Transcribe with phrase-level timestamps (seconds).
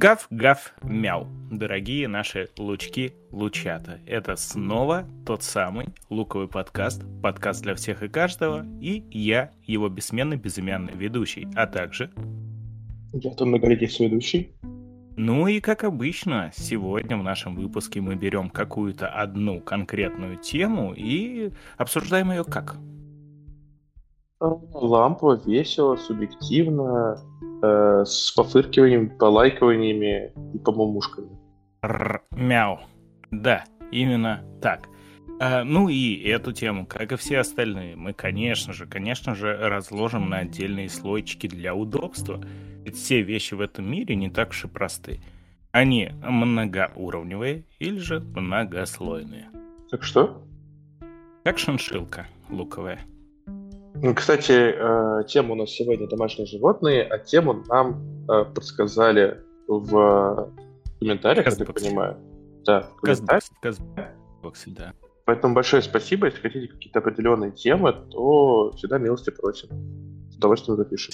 [0.00, 3.98] Гав-гав мяу, дорогие наши лучки-лучата.
[4.06, 10.36] Это снова тот самый луковый подкаст, подкаст для всех и каждого, и я, его бессменный
[10.36, 12.12] безымянный ведущий, а также...
[13.12, 14.52] Я там многолетний ведущий.
[15.16, 21.50] Ну и как обычно, сегодня в нашем выпуске мы берем какую-то одну конкретную тему и
[21.76, 22.76] обсуждаем ее как?
[24.38, 27.18] Лампово, весело, субъективно,
[27.62, 31.28] э, с пофыркиванием, полайкиваниями и помомушками.
[32.30, 32.80] Мяу.
[33.30, 34.88] Да, именно так.
[35.40, 40.28] А, ну и эту тему, как и все остальные, мы, конечно же, конечно же, разложим
[40.28, 42.42] на отдельные слойчики для удобства.
[42.84, 45.20] Ведь все вещи в этом мире не так уж и просты.
[45.70, 49.48] Они многоуровневые или же многослойные.
[49.90, 50.42] Так что?
[51.44, 53.00] Как шиншилка луковая.
[54.00, 60.52] Ну, кстати, э, тема у нас сегодня домашние животные, а тему нам э, подсказали в
[61.00, 62.16] комментариях, я так понимаю.
[62.64, 64.92] Да, в Казбоксе, да.
[65.24, 66.26] Поэтому большое спасибо.
[66.26, 69.68] Если хотите какие-то определенные темы, то всегда милости просим.
[70.30, 71.12] С удовольствием запишем.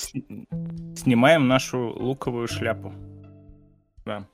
[0.94, 2.92] Снимаем нашу луковую шляпу.
[4.04, 4.28] Да.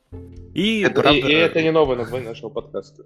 [0.55, 1.19] И, это, правда...
[1.19, 3.05] и, и это не новое название нашего подкаста.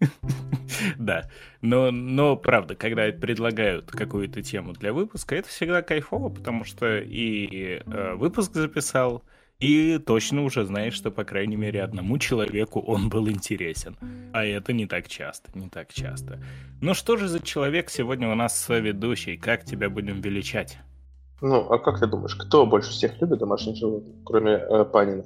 [0.98, 1.28] Да,
[1.60, 7.80] но, но правда, когда предлагают какую-то тему для выпуска, это всегда кайфово, потому что и
[7.84, 9.22] э, выпуск записал,
[9.60, 13.96] и точно уже знаешь, что, по крайней мере, одному человеку он был интересен.
[14.32, 16.38] А это не так часто, не так часто.
[16.80, 19.36] Ну что же за человек сегодня у нас ведущий?
[19.36, 20.78] Как тебя будем величать?
[21.40, 25.24] Ну, а как ты думаешь, кто больше всех любит домашних животных, кроме э, Панина?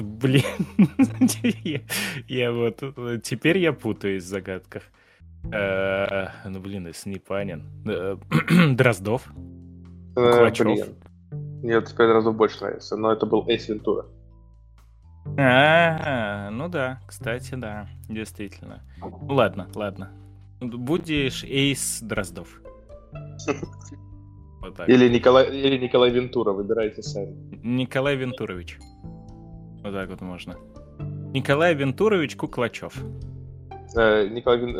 [0.00, 0.42] Блин,
[2.28, 2.82] я вот...
[3.22, 4.82] Теперь я путаюсь в загадках.
[5.52, 7.64] Э, ну, блин, если не Панин.
[7.86, 8.16] Э,
[8.74, 9.30] Дроздов?
[10.16, 10.96] Э, блин.
[11.62, 14.06] Нет, теперь Дроздов больше нравится, но это был Эйс Вентура.
[15.38, 18.82] А, ну да, кстати, да, действительно.
[19.00, 20.10] Ладно, ладно.
[20.60, 22.60] Будешь Эйс Дроздов.
[24.86, 27.34] Или Николай, или Николай Вентура, выбирайте сами.
[27.62, 28.78] Николай Вентурович.
[29.82, 30.56] Вот так вот можно.
[31.32, 32.94] Николай Вентурович Куклачев.
[33.96, 34.76] Э, Николай Вин...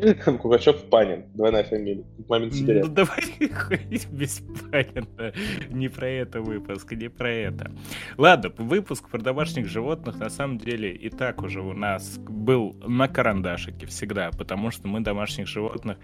[0.00, 1.24] э, Куклачев Панин.
[1.34, 2.04] Двойная фамилия.
[2.28, 2.50] Мамин
[2.82, 3.22] Ну давай
[3.52, 5.32] ходить без Панина.
[5.70, 7.72] Не про это выпуск, не про это.
[8.18, 13.08] Ладно, выпуск про домашних животных на самом деле и так уже у нас был на
[13.08, 15.98] карандашике всегда, потому что мы домашних животных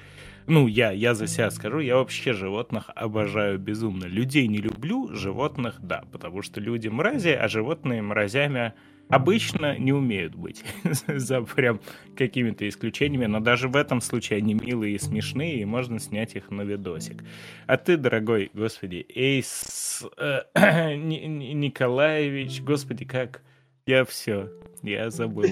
[0.49, 4.07] ну, я, я за себя скажу, я вообще животных обожаю безумно.
[4.07, 8.73] Людей не люблю, животных да, потому что люди мрази, а животные мразями
[9.09, 10.65] обычно не умеют быть,
[11.07, 11.81] за прям
[12.17, 16.51] какими-то исключениями, но даже в этом случае они милые и смешные, и можно снять их
[16.51, 17.25] на видосик.
[17.67, 20.41] А ты, дорогой, господи, Эйс э,
[20.97, 23.43] Николаевич, господи, как...
[23.87, 24.51] Я все,
[24.83, 25.47] я забыл.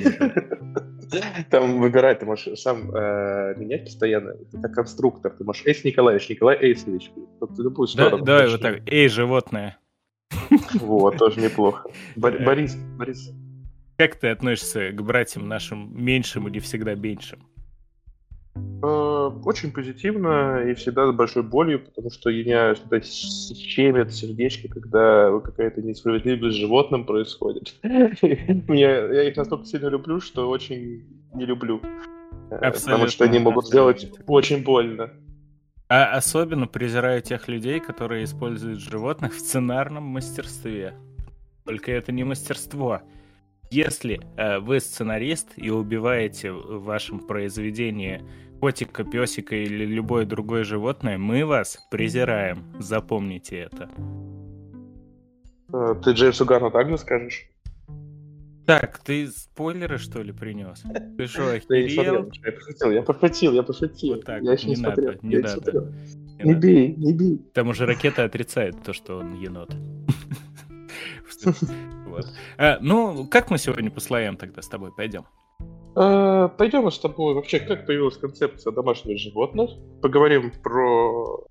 [1.51, 4.35] Там выбирай, ты можешь сам э, менять постоянно.
[4.35, 5.33] Ты как конструктор.
[5.33, 7.11] Ты можешь Эйс Николаевич, Николай Эйсович.
[7.41, 8.25] Вот любую сторону.
[8.25, 8.83] Да, давай вот так.
[8.87, 9.79] Эй, животное.
[10.81, 11.89] Вот, тоже неплохо.
[12.17, 13.31] Борис, Борис.
[13.97, 17.47] Как ты относишься к братьям нашим меньшим или всегда меньшим?
[18.83, 25.39] Э, очень позитивно и всегда с большой болью, потому что меня всегда щемит сердечко, когда
[25.41, 27.75] какая-то несправедливость с животным происходит.
[27.83, 31.81] Я их настолько сильно люблю, что очень не люблю.
[32.51, 35.11] Э, потому что они могут сделать очень больно.
[35.89, 40.95] А особенно презираю тех людей, которые используют животных в сценарном мастерстве.
[41.65, 43.01] Только это не мастерство.
[43.71, 48.23] Если э, вы сценарист и убиваете в вашем произведении
[48.61, 52.65] котика, песика или любое другое животное, мы вас презираем.
[52.79, 53.89] Запомните это.
[55.73, 57.49] Э, ты Джеймсу Гарну также скажешь?
[58.67, 60.83] Так, ты спойлеры, что ли, принес?
[61.17, 62.31] Ты что, охерел?
[62.45, 64.15] Я пошутил, я пошутил, я пошутил.
[64.15, 65.13] Вот так, я еще не, не смотрел.
[65.13, 65.93] Надо, не надо.
[66.39, 67.39] Не, не бей, не бей.
[67.55, 69.75] Там уже ракета отрицает то, что он енот.
[72.57, 75.27] А, ну, как мы сегодня по слоям тогда с тобой пойдем?
[75.97, 79.71] Э, пойдем с тобой вообще, как появилась концепция домашних животных.
[80.03, 81.47] Поговорим про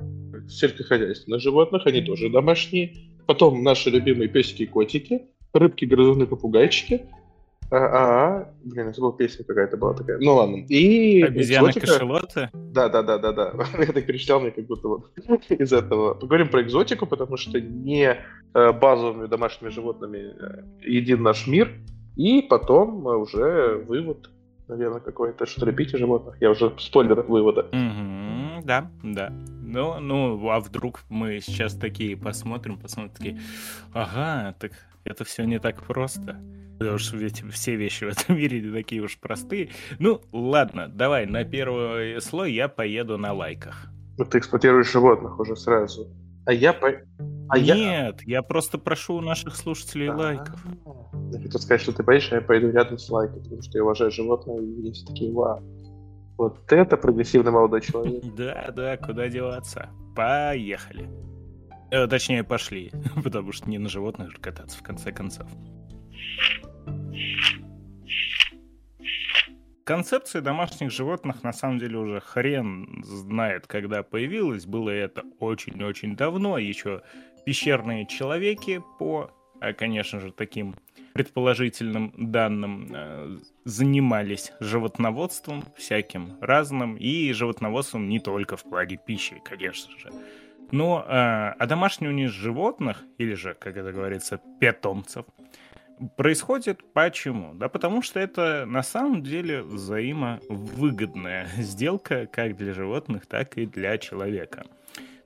[0.47, 2.93] сельскохозяйственных животных, они тоже домашние.
[3.25, 7.01] Потом наши любимые песики и котики, рыбки, грызуны, попугайчики.
[7.71, 10.19] А, а, блин, это была песня какая-то была такая.
[10.19, 10.57] Ну ладно.
[10.69, 12.49] И Обезьяны кашелоты?
[12.53, 13.53] Да, да, да, да, да.
[13.79, 15.09] Я так перечислял, мне как будто вот
[15.49, 16.13] из этого.
[16.13, 18.15] Поговорим про экзотику, потому что не
[18.53, 21.71] э, базовыми домашними животными э, един наш мир.
[22.15, 24.29] И потом уже вывод
[24.67, 26.35] наверное, какой-то, что любите животных.
[26.41, 27.67] Я уже спойлер вывода.
[27.71, 29.29] Mm-hmm, да, да.
[29.29, 33.41] Ну, ну, а вдруг мы сейчас такие посмотрим, посмотрим, такие,
[33.93, 34.71] ага, так
[35.03, 36.39] это все не так просто.
[36.77, 39.69] Потому что ведь все вещи в этом мире не такие уж простые.
[39.99, 43.87] Ну, ладно, давай, на первый слой я поеду на лайках.
[44.17, 46.07] Ну, ты эксплуатируешь животных уже сразу.
[46.45, 46.91] А я по...
[47.49, 48.37] А Нет, я...
[48.37, 50.17] я просто прошу у наших слушателей А-а-а.
[50.17, 50.65] лайков.
[51.31, 54.11] Я хотел сказать, что ты а я пойду рядом с лайком, потому что я уважаю
[54.11, 55.61] животное, и они все такие, вау.
[56.37, 58.23] Вот это прогрессивный молодой человек.
[58.35, 59.89] Да, да, куда деваться.
[60.15, 61.09] Поехали.
[61.91, 62.91] Э, точнее, пошли,
[63.23, 65.47] потому что не на животных же кататься, в конце концов.
[69.85, 74.65] Концепция домашних животных на самом деле уже хрен знает, когда появилась.
[74.65, 76.57] Было это очень-очень давно.
[76.57, 77.03] Еще
[77.45, 79.31] пещерные человеки по,
[79.61, 80.75] а, конечно же, таким
[81.13, 89.97] предположительным данным э, занимались животноводством всяким разным и животноводством не только в плане пищи, конечно
[89.97, 90.11] же.
[90.71, 95.25] Но э, одомашнивание животных, или же, как это говорится, питомцев,
[96.17, 97.53] происходит почему?
[97.53, 103.97] Да потому что это на самом деле взаимовыгодная сделка как для животных, так и для
[103.97, 104.65] человека.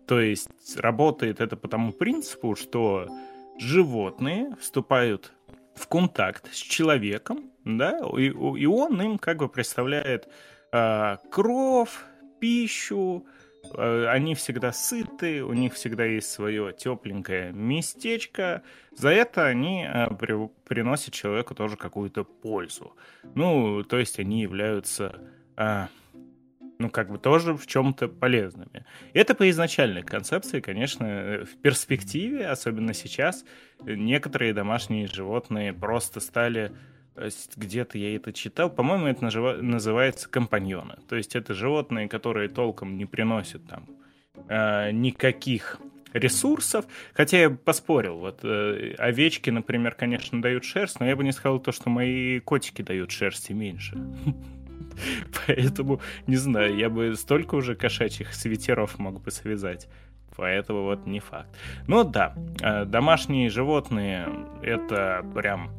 [0.10, 3.08] То есть работает это по тому принципу, что
[3.60, 5.34] животные вступают
[5.76, 10.28] в контакт с человеком, да, и, и он им как бы представляет
[10.72, 11.96] э, кровь,
[12.40, 13.28] пищу,
[13.76, 18.64] э, они всегда сыты, у них всегда есть свое тепленькое местечко.
[18.96, 22.96] За это они э, при, приносят человеку тоже какую-то пользу.
[23.36, 25.22] Ну, то есть они являются
[25.56, 25.86] э,
[26.80, 28.86] ну, как бы тоже в чем-то полезными.
[29.14, 33.44] Это по изначальной концепции, конечно, в перспективе, особенно сейчас,
[33.84, 36.72] некоторые домашние животные просто стали
[37.58, 40.96] где-то я это читал, по-моему, это называется компаньоны.
[41.10, 43.90] То есть это животные, которые толком не приносят там
[44.48, 45.82] э, никаких
[46.14, 46.86] ресурсов.
[47.14, 51.60] Хотя я поспорил, вот э, овечки, например, конечно, дают шерсть, но я бы не сказал
[51.60, 53.98] то, что мои котики дают шерсти меньше.
[55.48, 59.88] Поэтому, не знаю, я бы столько уже кошачьих свитеров мог бы связать.
[60.36, 61.50] Поэтому вот не факт.
[61.88, 64.30] Но да, э, домашние животные—
[64.64, 65.72] это прям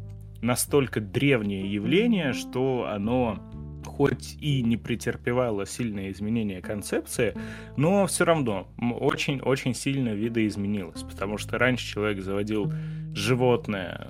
[0.43, 3.38] настолько древнее явление, что оно
[3.84, 7.34] хоть и не претерпевало сильные изменения концепции,
[7.76, 12.73] но все равно очень-очень сильно видоизменилось, потому что раньше человек заводил
[13.14, 14.08] животное,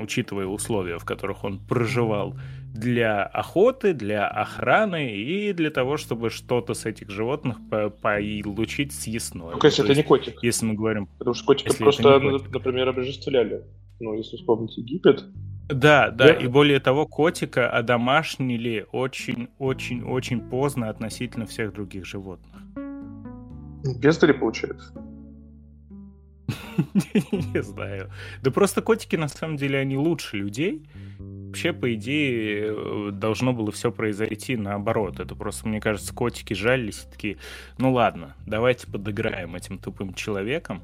[0.00, 2.36] учитывая условия, в которых он проживал,
[2.74, 7.58] для охоты, для охраны и для того, чтобы что-то с этих животных
[8.00, 9.50] получить съестное.
[9.52, 10.42] Ну, конечно, это есть, не котик.
[10.42, 11.06] Если мы говорим...
[11.18, 13.62] Потому что котика просто, например, обожествляли.
[14.00, 15.24] Ну, если вспомнить Египет,
[15.68, 22.60] да, да, да, и более того, котика одомашнили очень-очень-очень поздно относительно всех других животных.
[24.00, 24.92] Бездари, получается?
[27.32, 28.10] Не знаю.
[28.42, 30.86] Да просто котики, на самом деле, они лучше людей.
[31.18, 35.20] Вообще, по идее, должно было все произойти наоборот.
[35.20, 37.36] Это просто, мне кажется, котики жалились и такие,
[37.78, 40.82] ну ладно, давайте подыграем этим тупым человеком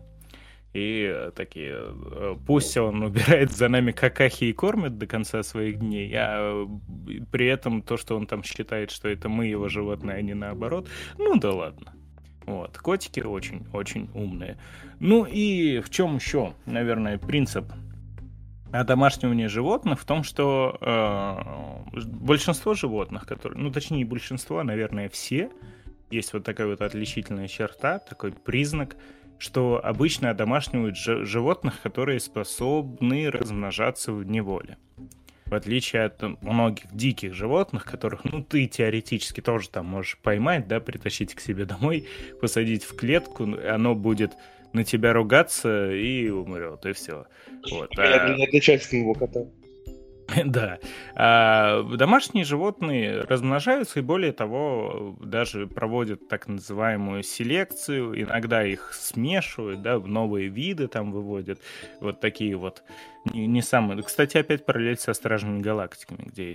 [0.74, 6.12] и такие, э, пусть он убирает за нами какахи и кормит до конца своих дней,
[6.14, 10.22] а э, при этом то, что он там считает, что это мы его животное, а
[10.22, 11.94] не наоборот, ну да ладно.
[12.48, 14.58] Вот, котики очень-очень умные.
[15.00, 17.66] Ну и в чем еще, наверное, принцип
[18.72, 25.50] одомашнивания животных в том, что э, большинство животных, которые, ну точнее большинство, а, наверное, все,
[26.10, 28.96] есть вот такая вот отличительная черта, такой признак–
[29.38, 34.76] что обычно одомашнивают животных, которые способны размножаться в неволе.
[35.50, 40.78] В отличие от многих диких животных, которых, ну, ты теоретически тоже там можешь поймать, да,
[40.80, 42.06] притащить к себе домой,
[42.40, 44.32] посадить в клетку, оно будет
[44.72, 47.26] на тебя ругаться и умрет, и все.
[47.70, 47.90] Вот.
[47.98, 48.34] А...
[48.34, 49.46] Не отличается от моего кота.
[50.44, 50.78] Да.
[51.14, 58.20] А домашние животные размножаются и более того даже проводят так называемую селекцию.
[58.20, 61.60] Иногда их смешивают, да, в новые виды там выводят.
[62.00, 62.82] Вот такие вот
[63.24, 64.02] не, не самые.
[64.02, 66.54] Кстати, опять параллель со Стражами Галактиками, где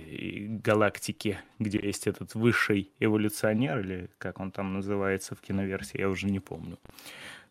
[0.62, 6.26] галактики, где есть этот высший эволюционер, или как он там называется в киноверсии, я уже
[6.26, 6.78] не помню.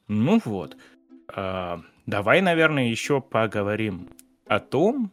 [0.08, 0.78] Ну вот.
[1.36, 4.10] А, давай, наверное, еще поговорим
[4.56, 5.12] о том,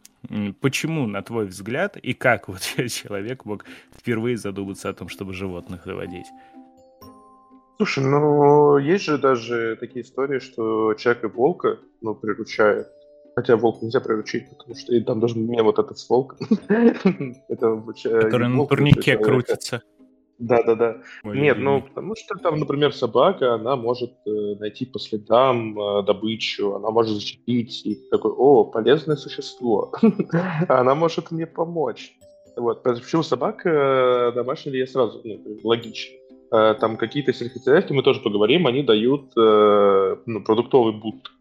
[0.59, 5.85] почему, на твой взгляд, и как вот человек мог впервые задуматься о том, чтобы животных
[5.85, 6.27] заводить?
[7.77, 12.87] Слушай, ну, есть же даже такие истории, что человек и волка, ну, приручают.
[13.35, 16.37] Хотя волк нельзя приручить, потому что и там должен быть вот этот с волком.
[16.67, 19.81] Который на турнике крутится.
[20.41, 20.97] Да-да-да.
[21.23, 26.73] Нет, ну, потому что там, например, собака, она может э, найти по следам э, добычу,
[26.73, 29.93] она может зачепить, и такой, о, полезное существо.
[30.67, 32.13] Она может мне помочь.
[32.57, 32.81] Вот.
[32.81, 36.17] Почему собака э, домашняя, я сразу, ну, логично.
[36.51, 41.31] Э, там какие-то сельскохозяйственные, мы тоже поговорим, они дают э, ну, продуктовый бут.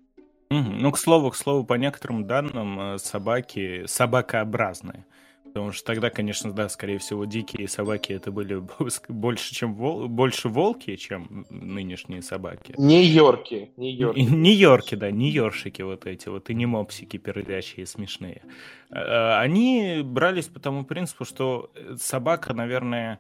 [0.51, 5.07] Ну, к слову, к слову, по некоторым данным, собаки собакообразные.
[5.53, 8.63] Потому что тогда, конечно, да, скорее всего, дикие собаки это были
[9.09, 10.09] больше, чем вол...
[10.09, 12.75] больше волки, чем нынешние собаки.
[12.79, 13.73] Нью-Йорки.
[13.77, 14.21] Нью-Йорки.
[14.21, 18.43] Нью-Йорки, да, нью-йоршики вот эти вот, и не мопсики пердящие смешные.
[18.91, 23.19] Они брались по тому принципу, что собака, наверное,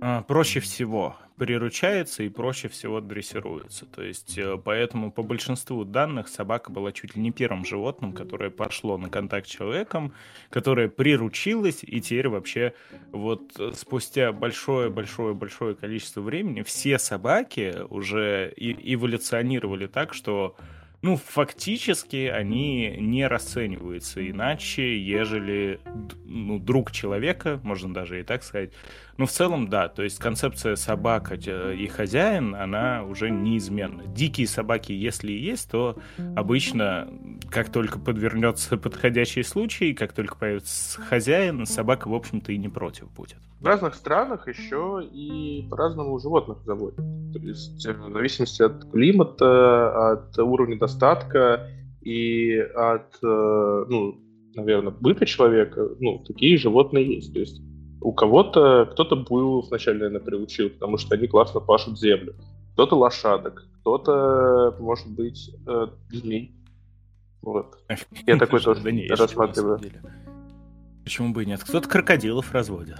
[0.00, 3.86] а, проще всего приручается и проще всего дрессируется.
[3.86, 8.50] То есть, э, поэтому по большинству данных собака была чуть ли не первым животным, которое
[8.50, 10.12] пошло на контакт с человеком,
[10.50, 12.74] которое приручилось, и теперь вообще
[13.12, 20.56] вот э, спустя большое-большое-большое количество времени все собаки уже эволюционировали так, что
[21.02, 25.80] ну, фактически они не расцениваются иначе, ежели
[26.24, 28.72] ну, друг человека, можно даже и так сказать,
[29.16, 34.04] ну, в целом, да, то есть концепция собака и хозяин, она уже неизменна.
[34.06, 35.98] Дикие собаки, если и есть, то
[36.34, 37.08] обычно,
[37.50, 43.10] как только подвернется подходящий случай, как только появится хозяин, собака, в общем-то, и не против
[43.12, 43.38] будет.
[43.60, 46.96] В разных странах еще и по-разному животных заводят.
[47.32, 51.68] То есть в зависимости от климата, от уровня достатка
[52.02, 54.20] и от, э, ну,
[54.54, 57.32] наверное, быта человека, ну, такие животные есть.
[57.32, 57.62] То есть
[58.02, 62.34] у кого-то, кто-то буйлов вначале, наверное, приучил, потому что они классно пашут землю.
[62.74, 66.54] Кто-то лошадок, кто-то, может быть, э, змей.
[67.40, 67.78] Вот.
[68.26, 69.80] Я такой тоже рассматриваю.
[71.04, 71.62] Почему бы и нет?
[71.64, 72.98] Кто-то крокодилов разводит.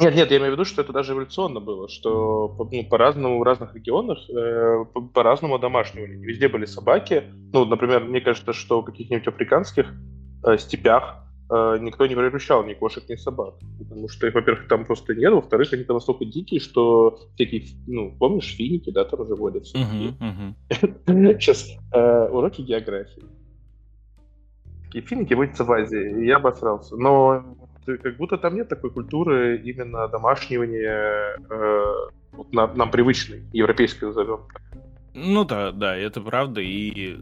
[0.00, 3.42] Нет, нет, я имею в виду, что это даже эволюционно было, что ну, по-разному в
[3.42, 6.04] разных регионах, э, по-разному домашнего.
[6.04, 7.24] Везде были собаки.
[7.52, 9.92] Ну, например, мне кажется, что в каких-нибудь африканских
[10.46, 13.54] э, степях э, никто не приручал ни кошек, ни собак.
[13.78, 18.54] Потому что во-первых, там просто нет, во-вторых, они там настолько дикие, что всякие, ну, помнишь,
[18.56, 19.76] финики, да, там уже водятся.
[21.06, 23.24] Сейчас э, уроки географии.
[24.84, 26.96] Такие финики водятся в Азии, и я обосрался.
[26.96, 27.42] Но
[27.96, 34.40] как будто там нет такой культуры именно домашнего, э, вот нам, нам привычной, европейской назовем.
[35.14, 37.18] Ну да, да, это правда, и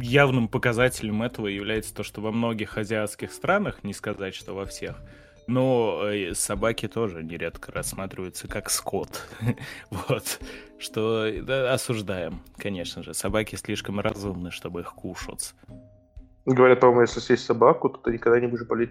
[0.00, 5.00] явным показателем этого является то, что во многих азиатских странах, не сказать, что во всех,
[5.46, 9.26] но э, собаки тоже нередко рассматриваются как скот.
[9.90, 10.40] вот.
[10.78, 13.14] Что да, осуждаем, конечно же.
[13.14, 15.54] Собаки слишком разумны, чтобы их кушать.
[16.44, 18.90] Говорят, по-моему, если съесть собаку, то ты никогда не будешь болеть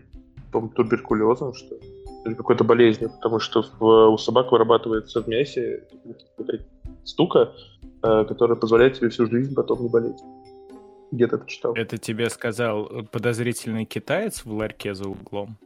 [0.52, 1.82] туберкулезом, что ли,
[2.26, 5.88] или какой-то болезнью, потому что в, у собак вырабатывается в мясе
[7.04, 7.54] стука,
[8.04, 10.20] э, которая позволяет тебе всю жизнь потом не болеть.
[11.12, 11.74] Где-то читал.
[11.76, 15.58] Это тебе сказал подозрительный китаец в ларьке за углом?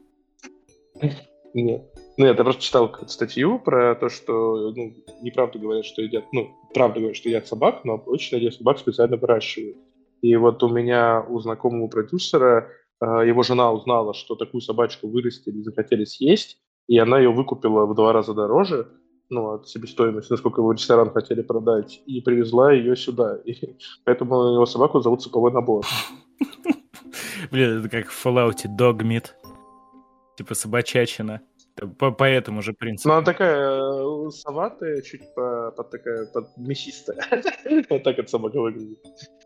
[1.54, 1.84] Нет.
[2.18, 7.00] Ну, я просто читал статью про то, что ну, неправда говорят, что едят, ну, правда
[7.00, 9.78] говорят, что едят собак, но очень многих собак специально выращивают.
[10.22, 12.70] И вот у меня у знакомого продюсера
[13.02, 17.96] его жена узнала, что такую собачку вырастили и захотели съесть, и она ее выкупила в
[17.96, 18.88] два раза дороже,
[19.30, 23.38] ну, от себестоимости, насколько его ресторан хотели продать, и привезла ее сюда.
[23.46, 25.84] И поэтому его собаку зовут Суповой набор.
[27.52, 29.30] Блин, это как в Fallout Dog Meat.
[30.38, 31.42] Типа собачачина.
[32.00, 33.10] По, по этому же принципу.
[33.10, 37.20] Ну, она такая э, соватая, чуть по, по такая под мясистая.
[37.90, 39.00] Вот так вот собака выглядит.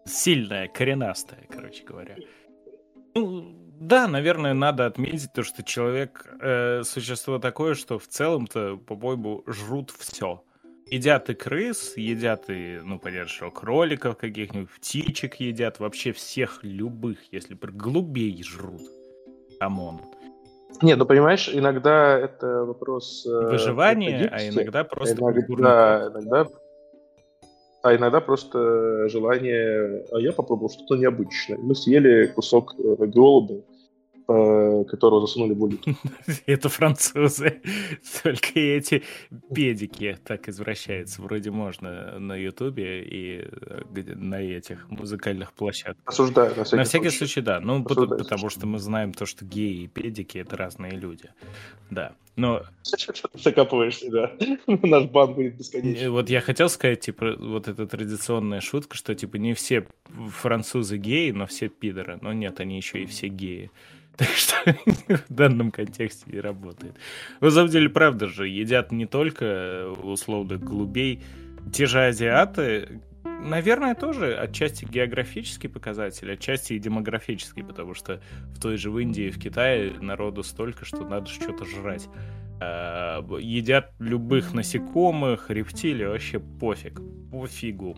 [0.05, 2.17] Сильная, коренастая, короче говоря.
[3.19, 3.43] Ну,
[3.79, 9.91] да, наверное, надо отметить то, что человек э, существо такое, что в целом-то, по-моему, жрут
[9.91, 10.43] все.
[10.87, 17.19] Едят и крыс, едят и, ну, понятно, что кроликов каких-нибудь, птичек едят, вообще всех любых,
[17.31, 18.81] если голубей жрут.
[19.59, 20.01] Come on.
[20.81, 23.25] Не, ну понимаешь, иногда это вопрос...
[23.25, 25.15] Э, Выживания, а иногда просто...
[25.15, 26.47] Иногда, иногда
[27.81, 31.57] а иногда просто желание, а я попробовал что-то необычное.
[31.57, 33.78] Мы съели кусок э, голода, Э,
[34.29, 35.69] которого засунули в.
[36.45, 37.61] Это французы.
[38.23, 39.03] Только эти
[39.53, 41.21] педики так извращаются.
[41.21, 46.03] Вроде можно на Ютубе и э, на этих музыкальных площадках.
[46.05, 47.41] Осуждаю, на всякий, на всякий случай.
[47.41, 47.59] да.
[47.59, 51.29] Ну, Осуждаю, потому что мы знаем то, что геи и педики— это разные люди.
[51.89, 52.13] Да.
[52.35, 52.63] Но...
[53.33, 54.31] Закапываешься, да?
[54.67, 56.09] Наш бан будет бесконечный.
[56.09, 59.87] Вот я хотел сказать, типа, вот эта традиционная шутка, что, типа, не все
[60.29, 62.17] французы геи, но все пидоры.
[62.21, 63.71] Но нет, они еще и все геи.
[64.19, 64.55] Так что
[65.29, 66.93] в данном контексте и работает.
[67.39, 71.23] На самом деле, правда же, едят не только условно голубей.
[71.73, 78.21] Те же азиаты, наверное, тоже отчасти географический показатель, отчасти и демографический, потому что
[78.53, 82.09] в той же в Индии, в Китае народу столько, что надо что-то жрать.
[82.61, 86.99] А, едят любых насекомых, рептилий, вообще пофиг,
[87.31, 87.97] пофигу.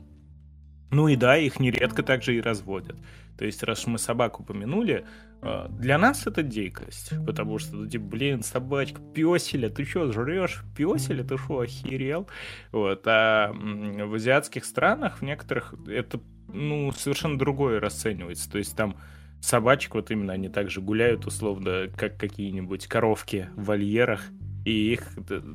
[0.92, 2.98] Ну и да, их нередко также и разводят.
[3.42, 5.04] То есть, раз мы собаку упомянули,
[5.42, 10.62] а, для нас это дикость, потому что, ну, типа, блин, собачка, песеля, ты что, жрешь
[10.78, 12.30] песеля, ты что, охерел?
[12.72, 16.20] Вот, а в азиатских странах, в некоторых, это,
[16.54, 18.96] ну, совершенно другое расценивается, то есть там
[19.40, 24.22] собачек, вот именно они также гуляют, условно, как какие-нибудь коровки в вольерах,
[24.66, 25.08] и их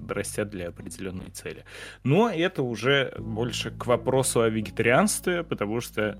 [0.09, 1.65] растят для определенной цели.
[2.03, 6.19] Но это уже больше к вопросу о вегетарианстве, потому что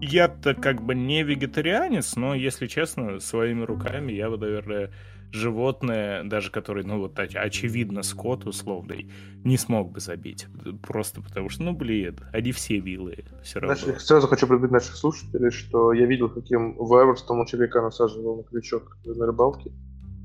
[0.00, 4.90] я-то как бы не вегетарианец, но, если честно, своими руками я бы, наверное,
[5.32, 9.10] животное, даже который, ну вот очевидно, скот условный,
[9.44, 10.46] не смог бы забить.
[10.82, 13.24] Просто потому что, ну блин, они все милые.
[13.42, 13.76] Все равно.
[13.76, 18.42] Значит, сразу хочу предупредить наших слушателей, что я видел, каким Вайверс у человека насаживал на
[18.44, 19.72] крючок на рыбалке.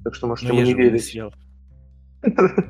[0.04, 1.16] Так что можете ему не верить.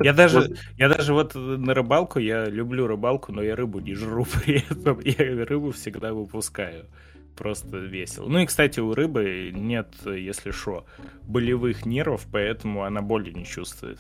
[0.02, 4.26] Я даже, я даже вот на рыбалку, я люблю рыбалку, но я рыбу не жру
[4.46, 5.00] при этом.
[5.02, 6.86] Я рыбу всегда выпускаю.
[7.36, 8.30] Просто весело.
[8.30, 10.86] Ну и, кстати, у рыбы нет, если что,
[11.24, 14.00] болевых нервов, поэтому она боли не чувствует.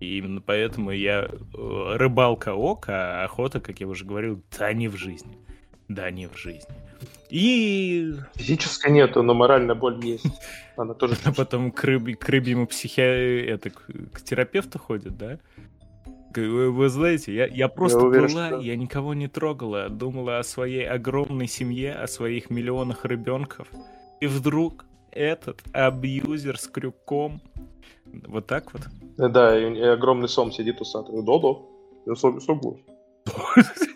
[0.00, 4.88] И именно поэтому я э, рыбалка ок, а охота, как я уже говорил, да не
[4.88, 5.38] в жизни.
[5.88, 6.74] Да не в жизни.
[7.30, 8.14] И...
[8.34, 10.26] Физически нету, но моральная боль есть.
[10.76, 11.16] Она тоже...
[11.24, 12.18] А потом к, рыб...
[12.18, 13.00] к рыбьему психи...
[13.00, 15.38] это, к, терапевту ходит, да?
[16.36, 18.60] Вы, вы знаете, я, я просто я уверен, была, что...
[18.60, 23.68] я никого не трогала, думала о своей огромной семье, о своих миллионах ребенков.
[24.20, 27.40] И вдруг этот абьюзер с крюком.
[28.26, 28.82] Вот так вот.
[29.16, 31.12] Да, и, и огромный сом сидит у Саты.
[31.22, 31.68] Додо,
[32.06, 32.78] я согласен.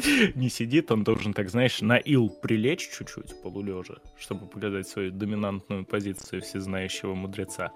[0.34, 5.84] не сидит, он должен, так знаешь, на ил прилечь чуть-чуть полулежа, чтобы показать свою доминантную
[5.84, 7.72] позицию всезнающего мудреца.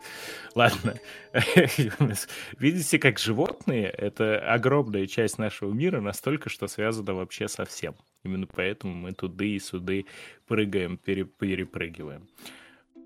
[0.54, 0.94] Ладно.
[2.58, 7.94] Видите, как животные— это огромная часть нашего мира, настолько, что связано вообще со всем.
[8.22, 10.06] Именно поэтому мы туды и суды
[10.46, 12.28] прыгаем, перепрыгиваем.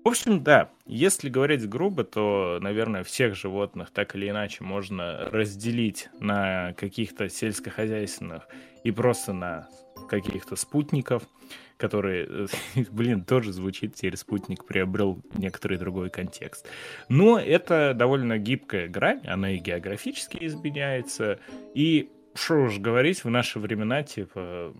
[0.03, 6.09] В общем, да, если говорить грубо, то, наверное, всех животных так или иначе можно разделить
[6.19, 8.47] на каких-то сельскохозяйственных
[8.83, 9.67] и просто на
[10.09, 11.23] каких-то спутников,
[11.77, 12.47] которые,
[12.91, 16.67] блин, тоже звучит, теперь спутник приобрел некоторый другой контекст.
[17.09, 21.39] Но это довольно гибкая грань, она и географически изменяется,
[21.73, 24.73] и что уж говорить, в наши времена, типа,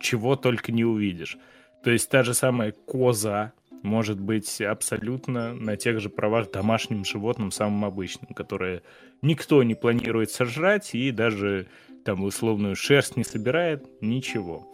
[0.00, 1.38] чего только не увидишь.
[1.82, 3.52] То есть та же самая коза,
[3.84, 8.82] может быть абсолютно на тех же правах домашним животным, самым обычным, которое
[9.22, 11.66] никто не планирует сожрать и даже
[12.04, 14.66] там условную шерсть не собирает, ничего.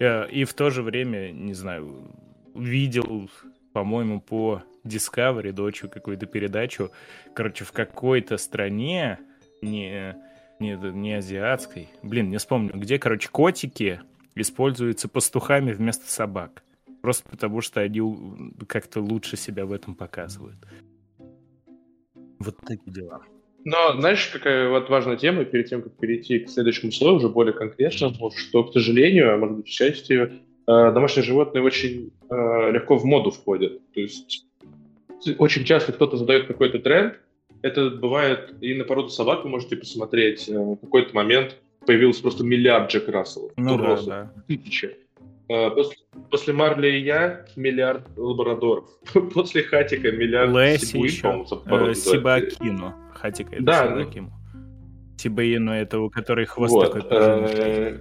[0.00, 2.10] Э, и в то же время, не знаю,
[2.54, 3.30] видел,
[3.72, 6.90] по-моему, по Discovery, дочью какую-то передачу,
[7.34, 9.18] короче, в какой-то стране,
[9.62, 10.16] не,
[10.58, 14.00] не, не азиатской, блин, не вспомню, где, короче, котики
[14.34, 16.62] используются пастухами вместо собак.
[17.06, 18.00] Просто потому, что они
[18.66, 20.56] как-то лучше себя в этом показывают.
[22.40, 23.22] Вот такие дела.
[23.64, 27.52] Но знаешь, какая вот важная тема, перед тем, как перейти к следующему слою, уже более
[27.52, 30.32] конкретному, что, к сожалению, а может быть, к счастью, э,
[30.66, 33.80] домашние животные очень э, легко в моду входят.
[33.92, 34.44] То есть
[35.38, 37.20] очень часто кто-то задает какой-то тренд,
[37.62, 40.48] это бывает и на породу собак вы можете посмотреть.
[40.48, 43.52] Э, в какой-то момент появился просто миллиард Джек Расселов.
[43.56, 44.32] Ну да, да.
[44.48, 45.05] Тысячи.
[45.48, 45.96] А, после,
[46.30, 48.88] после Марли и я миллиард лабрадоров.
[49.34, 51.46] После Хатика миллиард Лэси Сибуи, еще.
[51.66, 52.94] Э, Сибакину.
[53.14, 54.32] Хатика это да, Сибакину.
[54.52, 55.18] Ну...
[55.18, 57.98] Сибаину это у которой хвост вот, такой э...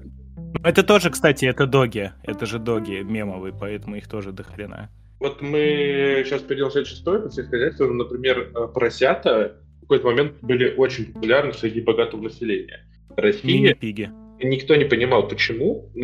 [0.63, 2.11] Это тоже, кстати, это доги.
[2.23, 4.89] Это же доги мемовые, поэтому их тоже дохрена.
[5.19, 7.85] Вот мы сейчас перейдем в следующую историю сельскохозяйства.
[7.85, 12.83] Например, э, поросята в какой-то момент были очень популярны среди богатого населения.
[13.15, 13.45] Россия...
[13.45, 15.91] Мини-пиги никто не понимал, почему,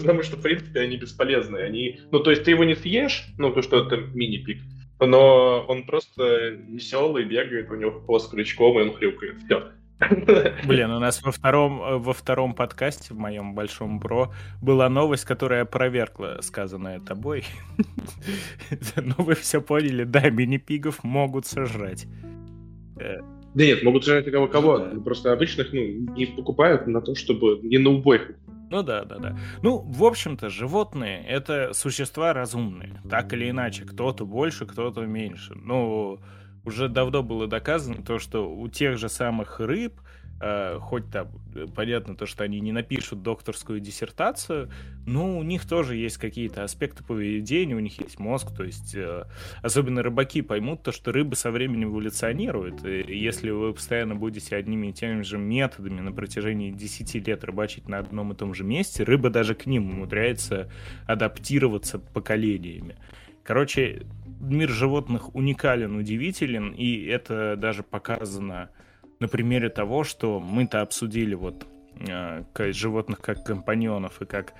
[0.00, 1.64] потому что, в принципе, они бесполезные.
[1.64, 4.60] Они, ну, то есть ты его не съешь, ну, то, что это мини-пик,
[5.00, 9.36] но он просто веселый, бегает, у него хвост крючком, и он хрюкает.
[9.44, 9.72] Все.
[10.66, 15.62] Блин, у нас во втором, во втором подкасте, в моем большом бро, была новость, которая
[15.62, 17.44] опровергла сказанное тобой.
[18.96, 22.06] Но вы все поняли, да, мини-пигов могут сожрать.
[23.54, 24.78] Да нет, могут жрать кого кого.
[24.78, 25.00] Да.
[25.00, 25.80] Просто обычных ну,
[26.14, 28.20] не покупают на то, чтобы не на убой.
[28.70, 29.38] Ну да, да, да.
[29.62, 33.02] Ну, в общем-то, животные— это существа разумные.
[33.10, 35.54] Так или иначе, кто-то больше, кто-то меньше.
[35.54, 36.18] Но
[36.64, 40.00] уже давно было доказано то, что у тех же самых рыб—
[40.42, 44.70] э, хоть там э, понятно то, что они не напишут докторскую диссертацию,
[45.06, 49.24] но у них тоже есть какие-то аспекты поведения, у них есть мозг, то есть э,
[49.62, 54.88] особенно рыбаки поймут то, что рыбы со временем эволюционируют, и если вы постоянно будете одними
[54.88, 59.04] и теми же методами на протяжении 10 лет рыбачить на одном и том же месте,
[59.04, 60.70] рыба даже к ним умудряется
[61.06, 62.96] адаптироваться поколениями.
[63.44, 64.02] Короче,
[64.40, 68.70] мир животных уникален, удивителен, и это даже показано
[69.22, 71.64] на примере того, что мы-то обсудили вот
[72.08, 74.52] э, животных как компаньонов и как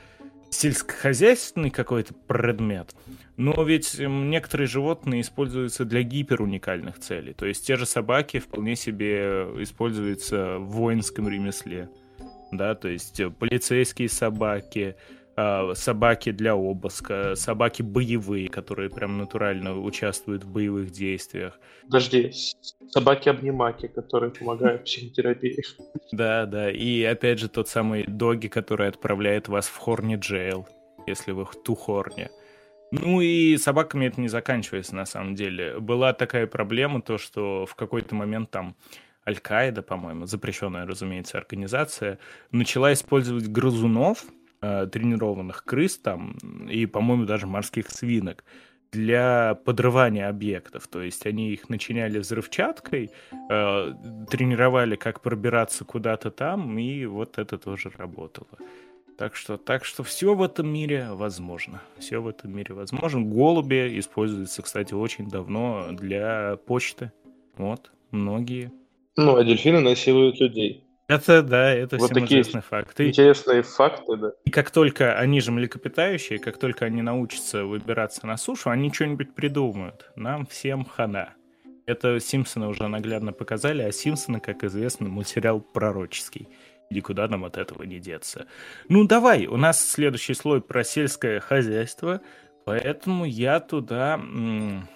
[0.50, 2.94] сельскохозяйственный какой-то предмет,
[3.36, 7.32] но ведь некоторые животные используются для гиперуникальных целей.
[7.32, 11.88] То есть те же собаки вполне себе используются в воинском ремесле.
[12.52, 14.94] Да, то есть полицейские собаки,
[15.36, 21.58] собаки для обыска, собаки боевые, которые прям натурально участвуют в боевых действиях.
[21.84, 22.32] Подожди,
[22.90, 25.62] собаки-обнимаки, которые помогают в психотерапии.
[26.12, 30.68] Да, да, и опять же тот самый доги, который отправляет вас в Хорни Джейл,
[31.06, 32.30] если вы в Тухорне.
[32.90, 35.78] Ну и собаками это не заканчивается на самом деле.
[35.80, 38.76] Была такая проблема, то что в какой-то момент там
[39.26, 42.18] Аль-Каида, по-моему, запрещенная, разумеется, организация,
[42.50, 44.26] начала использовать грызунов,
[44.62, 46.36] э, тренированных крыс там
[46.70, 48.44] и, по-моему, даже морских свинок
[48.92, 50.86] для подрывания объектов.
[50.86, 53.92] То есть они их начиняли взрывчаткой, э,
[54.30, 58.58] тренировали, как пробираться куда-то там, и вот это тоже работало.
[59.18, 61.82] Так что, так что все в этом мире возможно.
[61.98, 63.22] Все в этом мире возможно.
[63.22, 67.12] Голуби используются, кстати, очень давно для почты.
[67.56, 68.72] Вот, многие.
[69.16, 70.84] Ну, а дельфины насилуют людей.
[71.14, 73.00] Это, да, это вот всем такие известный факт.
[73.00, 74.32] И, интересные факты, да.
[74.44, 79.34] И как только они же млекопитающие, как только они научатся выбираться на сушу, они что-нибудь
[79.34, 80.10] придумают.
[80.16, 81.34] Нам всем хана.
[81.86, 86.48] Это Симпсоны уже наглядно показали, а Симпсоны, как известно, мультсериал пророческий.
[86.90, 88.46] Никуда нам от этого не деться.
[88.88, 92.20] Ну давай, у нас следующий слой про сельское хозяйство,
[92.64, 94.88] поэтому я туда м-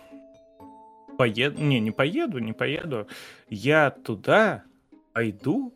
[1.16, 1.62] поеду.
[1.62, 3.08] Не, не поеду, не поеду.
[3.48, 4.64] Я туда
[5.12, 5.74] пойду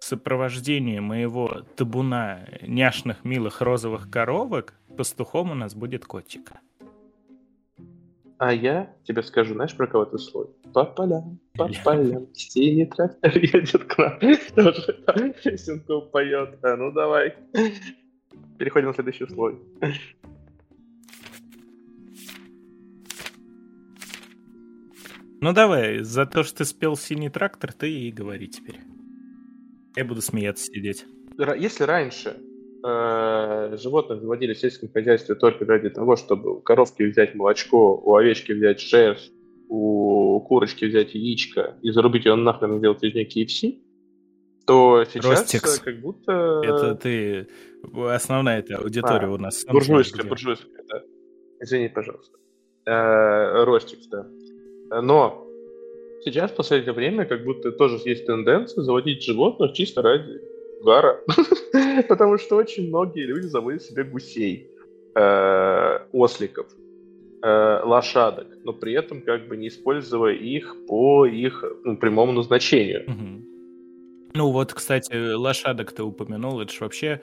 [0.00, 6.52] в сопровождении моего табуна няшных милых розовых коровок пастухом у нас будет котик.
[8.38, 10.46] А я тебе скажу, знаешь, про кого ты слой?
[10.72, 14.18] По полям, по полям, синий трактор едет к нам.
[14.54, 16.56] Тоже песенку поет.
[16.62, 17.34] А ну давай.
[18.58, 19.58] Переходим на следующий слой.
[25.40, 28.80] Ну давай, за то, что ты спел «Синий трактор», ты и говори теперь.
[29.98, 31.06] Я буду смеяться сидеть.
[31.56, 32.36] Если раньше
[32.86, 38.14] э, животных заводили в сельском хозяйстве только ради того, чтобы у коровки взять молочко, у
[38.14, 39.32] овечки взять шерсть,
[39.68, 43.80] у курочки взять яичко и зарубить ее нахрен и сделать из нее KFC,
[44.68, 45.80] то сейчас Ростикс.
[45.80, 46.62] как будто...
[46.64, 47.48] Это ты...
[47.92, 49.64] Основная эта аудитория а, у нас.
[49.64, 51.02] Буржуйская, буржуйская, да.
[51.58, 52.38] Извини, пожалуйста.
[52.86, 54.28] Э, Ростикс, да.
[55.02, 55.47] Но
[56.24, 60.40] Сейчас, в последнее время, как будто тоже есть тенденция заводить животных чисто ради
[60.82, 61.20] гара.
[62.08, 64.70] Потому что очень многие люди заводят себе гусей,
[65.14, 66.66] э, осликов,
[67.42, 73.04] э, лошадок, но при этом как бы не используя их по их ну, прямому назначению.
[74.34, 77.20] Ну вот, кстати, лошадок ты упомянул, это же вообще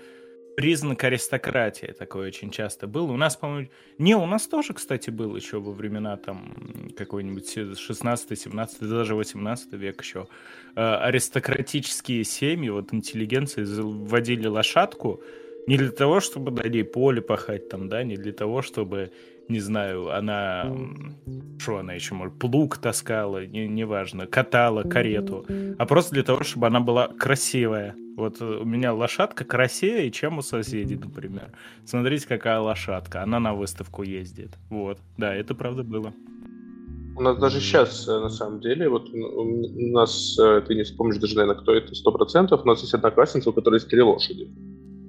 [0.55, 3.11] признак аристократии такой очень часто был.
[3.11, 3.69] У нас, по-моему...
[3.97, 6.55] Не, у нас тоже, кстати, был еще во времена там
[6.97, 10.27] какой-нибудь 16 17 даже 18 век еще.
[10.75, 15.21] Э, аристократические семьи, вот интеллигенции вводили лошадку
[15.67, 19.11] не для того, чтобы на ней поле пахать там, да, не для того, чтобы
[19.47, 20.71] не знаю, она,
[21.60, 25.45] что она еще может, плуг таскала, не, неважно, катала карету,
[25.77, 27.95] а просто для того, чтобы она была красивая.
[28.17, 31.51] Вот у меня лошадка красивее, чем у соседей, например.
[31.86, 34.51] Смотрите, какая лошадка, она на выставку ездит.
[34.69, 36.13] Вот, да, это правда было.
[37.17, 41.17] У нас даже сейчас, э, на самом деле, вот у нас, э, ты не вспомнишь
[41.17, 44.49] даже, наверное, кто это, сто процентов, у нас есть одноклассница, у которой есть три лошади.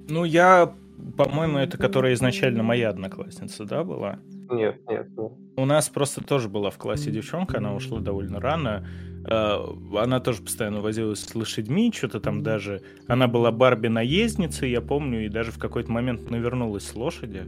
[0.09, 0.73] Ну, я
[1.15, 4.19] по-моему, это которая изначально моя одноклассница, да, была?
[4.49, 5.31] Нет, нет, нет.
[5.55, 8.87] У нас просто тоже была в классе девчонка, она ушла довольно рано.
[9.29, 9.57] Э,
[9.95, 12.81] она тоже постоянно возилась с лошадьми, что-то там даже...
[13.07, 17.43] Она была Барби-наездницей, я помню, и даже в какой-то момент навернулась с лошади.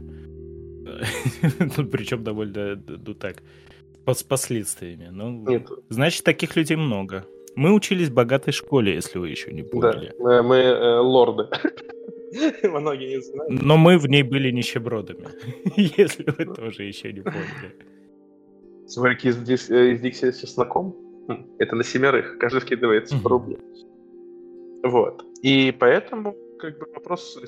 [1.76, 3.42] Ну, Причем довольно, ну так,
[4.06, 5.08] с последствиями.
[5.10, 5.68] Ну, Нет.
[5.88, 7.26] Значит, таких людей много.
[7.54, 10.12] Мы учились в богатой школе, если вы еще не поняли.
[10.18, 11.48] Да, мы, мы э, лорды.
[12.62, 13.62] Многие не знают.
[13.62, 15.28] Но мы в ней были нищебродами,
[15.76, 17.76] если вы тоже еще не поняли.
[18.86, 20.94] Сварики из, из Дикси с чесноком?
[21.28, 23.58] Хм, это на семерых, каждый вкидывается по рублю.
[24.82, 25.24] Вот.
[25.42, 27.38] И поэтому как бы вопрос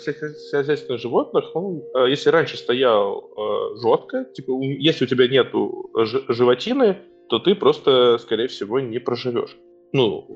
[0.51, 5.91] хозяйственных животных, он, э, если раньше стоял э, жестко, типа, если у тебя нету
[6.29, 9.57] животины, то ты просто, скорее всего, не проживешь.
[9.93, 10.27] Ну,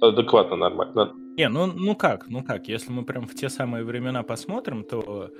[0.00, 1.12] адекватно, нормально.
[1.36, 5.30] Не, ну, ну как, ну как, если мы прям в те самые времена посмотрим, то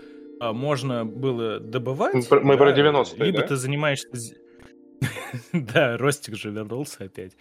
[0.40, 2.14] а, можно было добывать.
[2.14, 3.46] Мы, да, про 90-е, Либо да?
[3.46, 4.08] ты занимаешься
[5.52, 7.32] Да, Ростик же вернулся опять.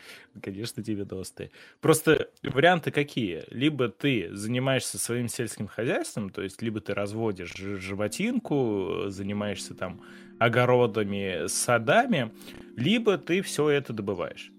[0.41, 1.51] Конечно, 90-е.
[1.81, 3.43] Просто варианты какие?
[3.49, 10.01] Либо ты занимаешься своим сельским хозяйством, то есть либо ты разводишь животинку, занимаешься там
[10.39, 12.31] огородами, садами,
[12.75, 14.51] либо ты все это добываешь.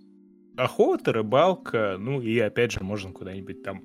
[0.56, 3.82] Охота, рыбалка, ну и опять же можно куда-нибудь там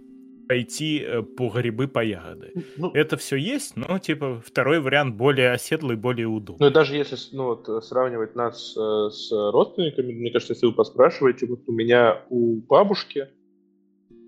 [0.48, 2.52] пойти э, по грибы, по ягоды.
[2.76, 6.66] Ну, это все есть, но, типа, второй вариант более оседлый, более удобный.
[6.66, 10.74] Ну, и даже если ну, вот, сравнивать нас э, с родственниками, мне кажется, если вы
[10.74, 13.30] поспрашиваете, вот у меня у бабушки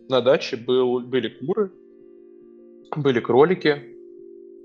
[0.08, 1.72] на даче был, были куры,
[2.96, 3.93] были кролики,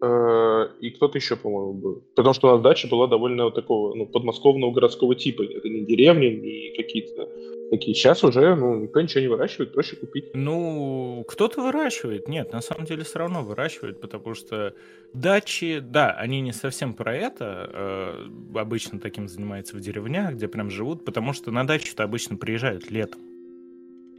[0.00, 2.02] и кто-то еще, по-моему, был.
[2.14, 5.42] Потому что у нас дача была довольно вот такого, ну, подмосковного городского типа.
[5.42, 7.28] Это не деревни, не какие-то
[7.70, 7.94] такие.
[7.94, 10.30] Сейчас уже, ну, никто ничего не выращивает, проще купить.
[10.34, 12.28] Ну, кто-то выращивает.
[12.28, 14.74] Нет, на самом деле все равно выращивает, потому что
[15.12, 17.70] дачи, да, они не совсем про это.
[17.72, 22.90] Э, обычно таким занимаются в деревнях, где прям живут, потому что на дачу-то обычно приезжают
[22.90, 23.20] летом.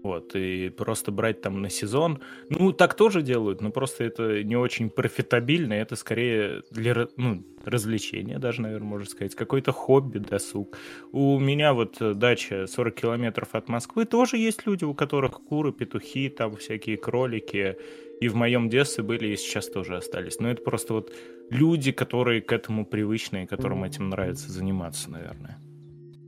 [0.01, 2.21] Вот, и просто брать там на сезон.
[2.49, 8.39] Ну, так тоже делают, но просто это не очень профитабельно, это скорее для ну, развлечения
[8.39, 10.77] даже, наверное, можно сказать, какой-то хобби, досуг.
[11.11, 16.29] У меня вот дача 40 километров от Москвы, тоже есть люди, у которых куры, петухи,
[16.29, 17.77] там всякие кролики,
[18.21, 20.39] и в моем детстве были, и сейчас тоже остались.
[20.39, 21.13] Но это просто вот
[21.49, 25.57] люди, которые к этому привычны, и которым этим нравится заниматься, наверное.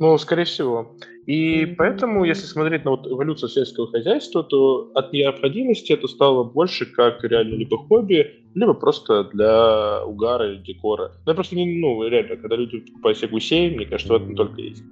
[0.01, 0.97] Ну, скорее всего.
[1.27, 6.87] И поэтому, если смотреть на вот эволюцию сельского хозяйства, то от необходимости это стало больше
[6.87, 11.11] как реально либо хобби, либо просто для угара и декора.
[11.27, 14.59] Ну, просто не, ну, реально, когда люди покупают себе гусей, мне кажется, в этом только
[14.59, 14.83] есть.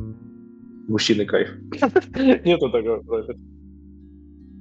[0.88, 1.50] Гусиный кайф.
[2.46, 3.04] Нету такого.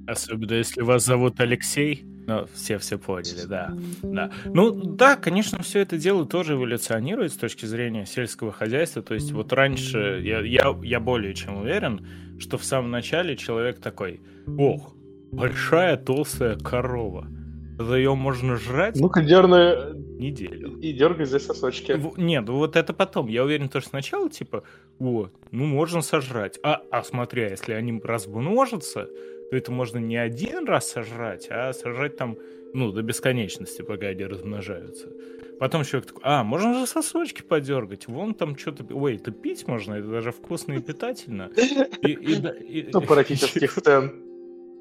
[0.07, 2.03] Особенно если вас зовут Алексей.
[2.27, 3.73] Ну, все все поняли, да.
[4.03, 4.31] да.
[4.45, 9.01] Ну, да, конечно, все это дело тоже эволюционирует с точки зрения сельского хозяйства.
[9.01, 12.05] То есть вот раньше, я, я, я более чем уверен,
[12.39, 14.93] что в самом начале человек такой, ох,
[15.31, 17.27] большая толстая корова.
[17.79, 18.97] За ее можно жрать.
[18.97, 20.77] Ну-ка, дерны неделю.
[20.79, 21.97] И дергай за сосочки.
[22.17, 23.27] Нет, ну вот это потом.
[23.27, 24.63] Я уверен, то, что сначала, типа,
[24.99, 26.59] вот, ну можно сожрать.
[26.61, 29.07] А, а смотря, если они размножатся,
[29.49, 32.37] то это можно не один раз сожрать, а сожрать там,
[32.73, 35.09] ну, до бесконечности, пока они размножаются.
[35.59, 38.85] Потом человек такой, а, можно же сосочки подергать, вон там что-то...
[38.93, 41.51] Ой, это пить можно, это даже вкусно и питательно.
[42.93, 44.23] Ну, паратических сцен.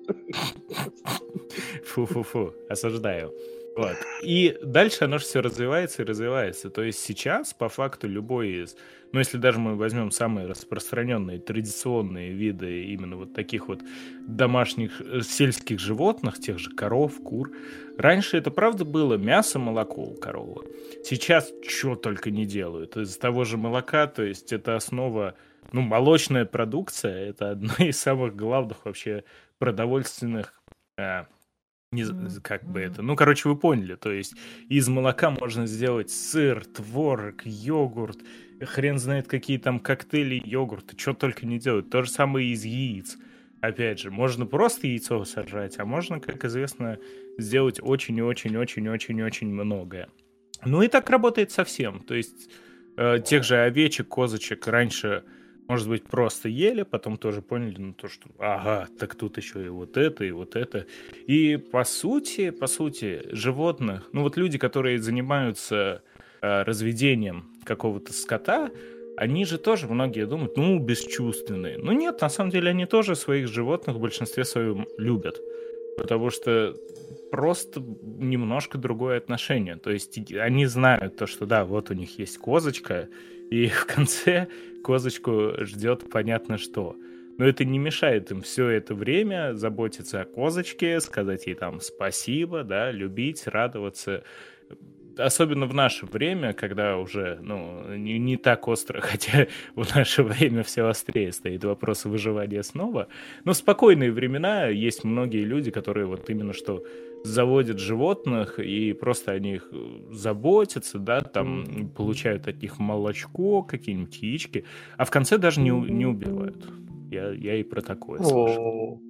[1.84, 3.34] Фу-фу-фу, осуждаю.
[3.78, 3.96] Вот.
[4.24, 6.68] И дальше оно же все развивается и развивается.
[6.68, 8.76] То есть сейчас, по факту, любой из...
[9.12, 13.80] Ну, если даже мы возьмем самые распространенные традиционные виды именно вот таких вот
[14.26, 17.52] домашних э, сельских животных, тех же коров, кур,
[17.96, 20.66] раньше это правда было мясо, молоко у коровы.
[21.04, 22.96] Сейчас что только не делают.
[22.96, 25.36] Из того же молока, то есть это основа
[25.70, 29.22] ну, молочная продукция это одна из самых главных вообще
[29.60, 30.60] продовольственных
[30.96, 31.26] э,
[31.90, 32.04] не,
[32.42, 34.34] как бы это, ну, короче, вы поняли, то есть
[34.68, 38.18] из молока можно сделать сыр, творог, йогурт,
[38.60, 41.90] хрен знает какие там коктейли, йогурты, что только не делают.
[41.90, 43.16] То же самое из яиц.
[43.60, 46.98] Опять же, можно просто яйцо сожрать, а можно, как известно,
[47.38, 50.08] сделать очень и очень-очень-очень-очень многое.
[50.64, 52.00] Ну и так работает совсем.
[52.00, 52.50] То есть
[52.96, 55.24] э, тех же овечек, козочек раньше
[55.68, 59.68] может быть, просто ели, потом тоже поняли, ну, то, что, ага, так тут еще и
[59.68, 60.86] вот это, и вот это.
[61.26, 66.02] И по сути, по сути, животных, ну, вот люди, которые занимаются
[66.40, 68.70] э, разведением какого-то скота,
[69.18, 71.76] они же тоже, многие думают, ну, бесчувственные.
[71.76, 75.38] Ну, нет, на самом деле они тоже своих животных в большинстве своем любят.
[75.98, 76.74] Потому что
[77.30, 79.76] просто немножко другое отношение.
[79.76, 83.08] То есть они знают то, что да, вот у них есть козочка,
[83.50, 84.48] и в конце
[84.82, 86.96] козочку ждет понятно что.
[87.38, 92.64] Но это не мешает им все это время заботиться о козочке, сказать ей там спасибо,
[92.64, 94.24] да, любить, радоваться.
[95.16, 100.64] Особенно в наше время, когда уже ну, не, не так остро, хотя в наше время
[100.64, 103.06] все острее стоит вопрос выживания снова.
[103.44, 106.84] Но спокойные времена есть многие люди, которые вот именно что
[107.24, 109.72] заводят животных и просто о них
[110.10, 114.64] заботятся, да, там получают от них молочко, какие-нибудь яички,
[114.96, 116.64] а в конце даже не, не убивают.
[117.10, 119.00] Я, я и про такое слышал.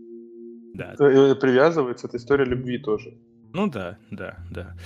[0.75, 0.95] Да.
[0.99, 3.15] Э, привязывается, это история любви тоже.
[3.53, 4.77] Ну да, да, да.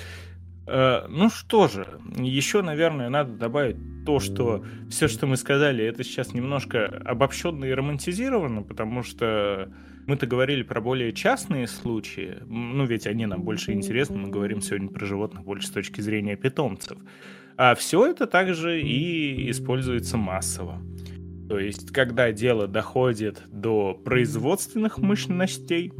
[0.67, 6.05] Э, ну что же, еще, наверное, надо добавить то, что все, что мы сказали, это
[6.05, 9.71] сейчас немножко обобщенно и романтизировано, потому что
[10.07, 14.89] мы-то говорили про более частные случаи, ну ведь они нам больше интересны, мы говорим сегодня
[14.89, 16.99] про животных больше с точки зрения питомцев.
[17.57, 20.83] А все это также и используется массово.
[21.49, 25.93] То есть, когда дело доходит до производственных мощностей,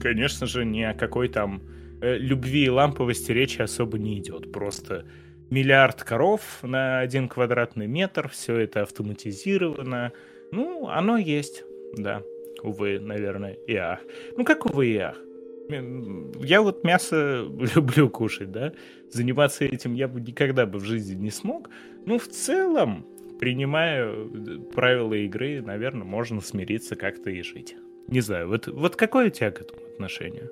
[0.00, 1.60] конечно же, ни о какой там
[2.00, 4.52] Э, любви и ламповости речи особо не идет.
[4.52, 5.06] Просто
[5.50, 10.12] миллиард коров на один квадратный метр, все это автоматизировано.
[10.52, 11.64] Ну, оно есть,
[11.96, 12.22] да.
[12.66, 14.00] Увы, наверное, и ах.
[14.36, 15.16] Ну, как увы и ах.
[16.40, 18.72] Я вот мясо люблю кушать, да.
[19.10, 21.70] Заниматься этим я бы никогда бы в жизни не смог.
[22.06, 23.06] Ну, в целом,
[23.38, 27.76] принимая э, правила игры, наверное, можно смириться как-то и жить.
[28.08, 30.50] Не знаю, вот, вот какое у тебя к этому отношение?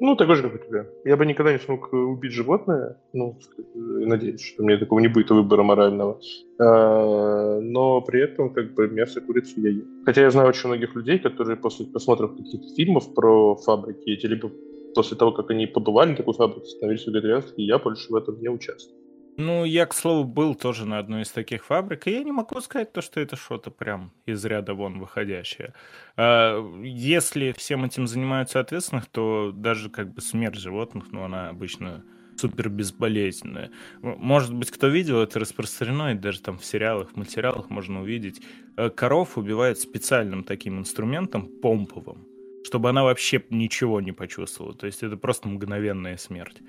[0.00, 0.86] Ну, такой же, как у тебя.
[1.04, 3.00] Я бы никогда не смог э, убить животное.
[3.12, 3.38] Ну,
[3.74, 6.20] надеюсь, что у меня такого не будет выбора морального.
[6.60, 10.04] А, но при этом, как бы, мясо курицу я ем.
[10.04, 14.50] Хотя я знаю очень многих людей, которые после просмотра каких-то фильмов про фабрики, эти либо
[14.94, 18.48] после того, как они побывали на такой фабрике, становились вегетарианскими, я больше в этом не
[18.48, 19.07] участвую.
[19.40, 22.60] Ну, я, к слову, был тоже на одной из таких фабрик, и я не могу
[22.60, 25.74] сказать то, что это что-то прям из ряда вон выходящее.
[26.16, 32.04] А, если всем этим занимаются ответственных, то даже как бы смерть животных, ну, она обычно
[32.36, 33.70] супер безболезненная.
[34.02, 38.42] Может быть, кто видел, это распространено, и даже там в сериалах, в мультсериалах можно увидеть.
[38.76, 42.26] Э, коров убивают специальным таким инструментом, помповым,
[42.64, 44.74] чтобы она вообще ничего не почувствовала.
[44.74, 46.60] То есть это просто мгновенная смерть.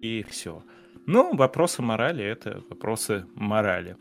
[0.00, 0.62] И все.
[1.06, 3.96] Ну, вопросы морали— это вопросы морали.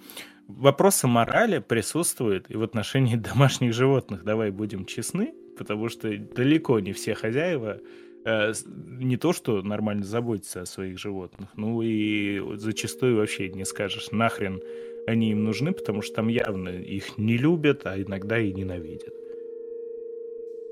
[0.47, 4.23] Вопросы морали присутствуют и в отношении домашних животных.
[4.23, 7.80] Давай будем честны, потому что далеко не все хозяева
[8.25, 14.12] э, не то, что нормально заботятся о своих животных, ну и зачастую вообще не скажешь,
[14.12, 14.62] нахрен
[15.08, 19.13] они им нужны, потому что там явно их не любят, а иногда и ненавидят.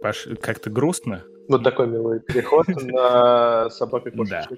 [0.02, 1.24] Паш, как-то грустно.
[1.48, 4.50] Вот такой милый переход на собак и кошечек.
[4.50, 4.58] Да.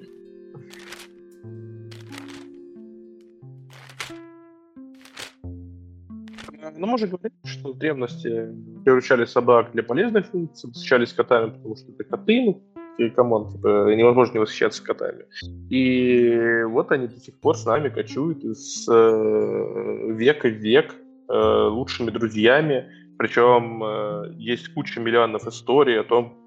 [6.77, 8.49] Ну, можно говорить, что в древности
[8.83, 12.63] приручали собак для полезных функций, восхищались котами, потому что это коты, ну,
[12.97, 15.25] и come on, типа, невозможно не восхищаться котами.
[15.69, 20.95] И вот они до сих пор с нами кочуют из э, века в век
[21.29, 22.91] э, лучшими друзьями.
[23.17, 26.37] Причем э, есть куча миллионов историй о том,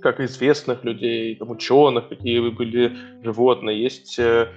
[0.00, 3.82] как известных людей, там, ученых, какие были животные.
[3.82, 4.48] Есть э,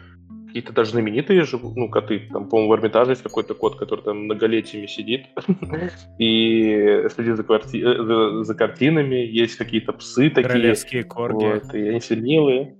[0.52, 2.28] какие-то даже знаменитые живут, ну, коты.
[2.32, 5.28] Там, по-моему, в Эрмитаже есть какой-то кот, который там многолетиями сидит
[6.20, 7.82] и следит за, кварти...
[7.82, 9.16] Э, за, за картинами.
[9.16, 10.44] Есть какие-то псы такие.
[10.44, 11.46] Королевские корги.
[11.46, 12.76] Вот, и они все милые.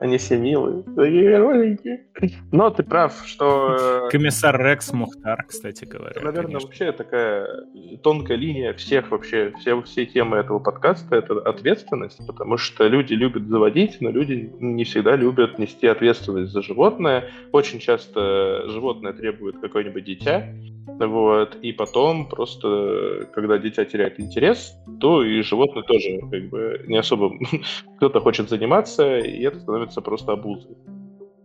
[0.00, 0.84] Они все милые.
[0.94, 2.06] Такие маленькие.
[2.52, 4.06] Но ты прав, что...
[4.06, 6.20] Э, Комиссар Рекс Мухтар, кстати говоря.
[6.20, 6.66] Наверное, конечно.
[6.66, 7.64] вообще такая
[8.02, 13.48] тонкая линия всех вообще, все, все темы этого подкаста— это ответственность, потому что люди любят
[13.48, 17.30] заводить, но люди не всегда любят нести ответственность за животное.
[17.50, 20.48] Очень часто животное требует какое-нибудь дитя,
[21.06, 26.98] вот, и потом просто, когда дитя теряет интерес, то и животное тоже как бы не
[26.98, 27.32] особо
[27.96, 30.76] кто-то хочет заниматься, и это становится просто обузой.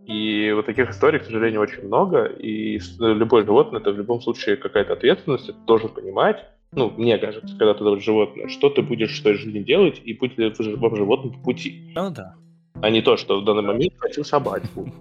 [0.06, 4.56] И вот таких историй, к сожалению, очень много, и любое животное это в любом случае
[4.56, 9.12] какая-то ответственность, ты должен понимать, ну, мне кажется, когда ты зовешь животное, что ты будешь
[9.12, 11.92] в своей жизни делать, и будет ли вам животным по пути.
[11.94, 12.34] Ну да.
[12.82, 14.92] А не то, что в данный момент хочу собачку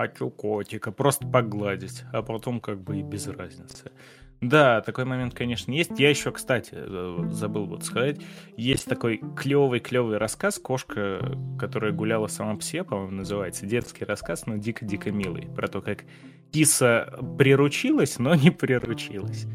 [0.00, 3.92] хочу котика, просто погладить, а потом как бы и без разницы.
[4.40, 5.98] Да, такой момент, конечно, есть.
[5.98, 8.20] Я еще, кстати, э, забыл вот сказать,
[8.56, 13.66] есть такой клевый-клевый рассказ «Кошка, которая гуляла сама псе», по-моему, называется.
[13.66, 15.46] Детский рассказ, но дико-дико милый.
[15.54, 16.04] Про то, как
[16.52, 19.46] киса приручилась, но не приручилась.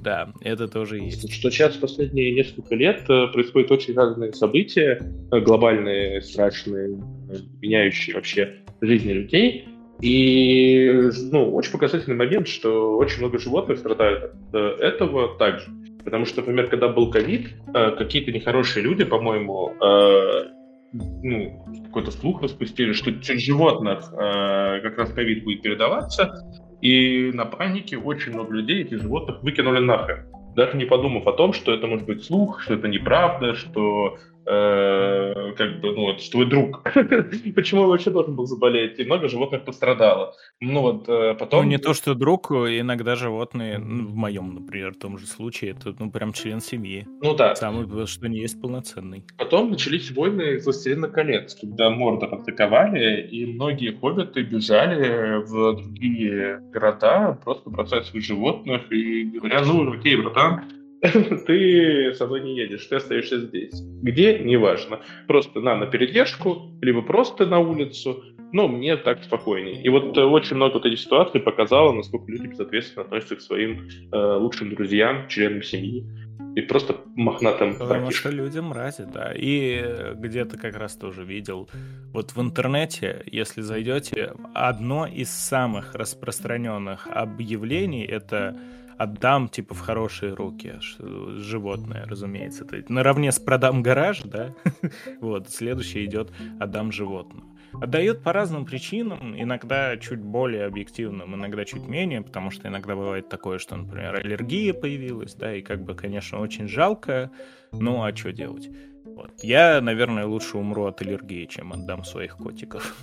[0.00, 1.32] Да, это тоже есть.
[1.32, 7.00] Что сейчас последние несколько лет э, происходят очень разные события, э, глобальные, страшные,
[7.60, 9.68] меняющие вообще жизни людей.
[10.00, 15.66] И ну, очень показательный момент, что очень много животных страдают от э, этого также.
[16.04, 20.44] Потому что, например, когда был ковид, э, какие-то нехорошие люди, по-моему, э,
[20.92, 26.42] ну, какой-то слух распустили, что через животных как раз ковид будет передаваться,
[26.80, 30.24] и на панике очень много людей этих животных выкинули нахрен.
[30.56, 34.16] Даже не подумав о том, что это может быть слух, что это неправда, что
[34.48, 36.82] э, как бы, ну, вот, что твой друг.
[37.54, 38.98] Почему он вообще должен был заболеть?
[38.98, 40.34] И много животных пострадало.
[40.60, 41.64] Ну, вот, э, потом...
[41.64, 45.94] Ну, не то, что друг, иногда животные, ну, в моем, например, том же случае, это,
[45.98, 47.06] ну, прям член семьи.
[47.22, 47.54] Ну, да.
[47.54, 49.24] Самый, что не есть полноценный.
[49.36, 57.38] Потом начались войны «Властелина колец», когда Мордор атаковали, и многие хоббиты бежали в другие города,
[57.44, 60.64] просто бросая своих животных и говоря, ну, окей, братан,
[61.46, 63.80] ты со мной не едешь, ты остаешься здесь.
[64.02, 64.38] Где?
[64.38, 65.00] Неважно.
[65.26, 69.82] Просто на, на передержку, либо просто на улицу, но мне так спокойнее.
[69.82, 73.88] И вот э, очень много вот этих ситуаций показало, насколько люди безответственно относятся к своим
[74.12, 76.04] э, лучшим друзьям, членам семьи.
[76.56, 78.32] И просто мохнатым Потому братишкам.
[78.32, 79.32] что люди мрази, да.
[79.36, 81.68] И где-то как раз тоже видел.
[82.12, 88.56] Вот в интернете, если зайдете, одно из самых распространенных объявлений это
[88.98, 90.74] отдам, типа, в хорошие руки
[91.38, 92.64] животное, разумеется.
[92.64, 94.54] То есть, наравне с продам гараж, да,
[95.20, 97.44] вот, следующий идет отдам животное.
[97.72, 103.28] Отдают по разным причинам, иногда чуть более объективным, иногда чуть менее, потому что иногда бывает
[103.28, 107.30] такое, что, например, аллергия появилась, да, и как бы, конечно, очень жалко,
[107.72, 108.70] ну а что делать?
[109.18, 109.32] Вот.
[109.42, 112.94] Я, наверное, лучше умру от аллергии, чем отдам своих котиков.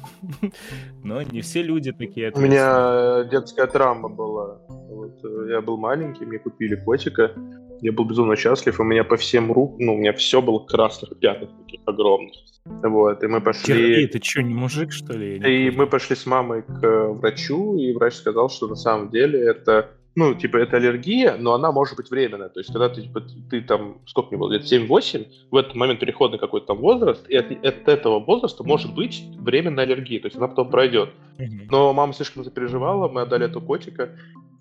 [1.04, 2.32] Но не все люди такие.
[2.34, 4.62] У меня детская травма была.
[4.70, 7.34] Вот, э, я был маленький, мне купили котика.
[7.82, 11.20] Я был безумно счастлив, у меня по всем рук, ну, у меня все было красных
[11.20, 12.34] пятнах таких огромных.
[12.66, 13.74] Вот, и мы пошли...
[13.74, 15.36] Сергей, ты что, не мужик, что ли?
[15.36, 19.38] И мы пошли с мамой к э, врачу, и врач сказал, что на самом деле
[19.38, 22.50] это ну, типа, это аллергия, но она может быть временная.
[22.50, 26.00] То есть, когда ты, типа, ты там, сколько мне было, лет 7-8, в этот момент
[26.00, 30.38] переходный какой-то там возраст, и от, от этого возраста может быть временная аллергия, то есть
[30.38, 31.10] она потом пройдет.
[31.70, 34.10] Но мама слишком запереживала, мы отдали эту котика,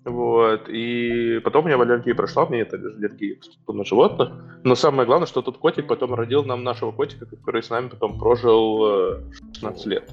[0.03, 4.33] вот, и потом у меня аллергия прошла, у меня нет аллергии на животных.
[4.63, 8.19] Но самое главное, что тот котик потом родил нам нашего котика, который с нами потом
[8.19, 9.21] прожил
[9.53, 10.11] 16 э, лет.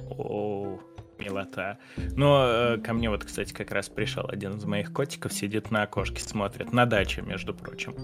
[1.23, 1.77] Милота.
[2.15, 5.83] Но э, ко мне вот, кстати, как раз пришел один из моих котиков, сидит на
[5.83, 7.95] окошке, смотрит, на даче, между прочим.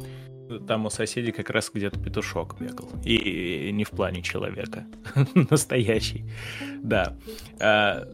[0.67, 2.89] Там у соседей как раз где-то петушок бегал.
[3.03, 4.85] И, и не в плане человека.
[5.49, 6.25] Настоящий.
[6.81, 7.15] Да.
[7.59, 8.07] А,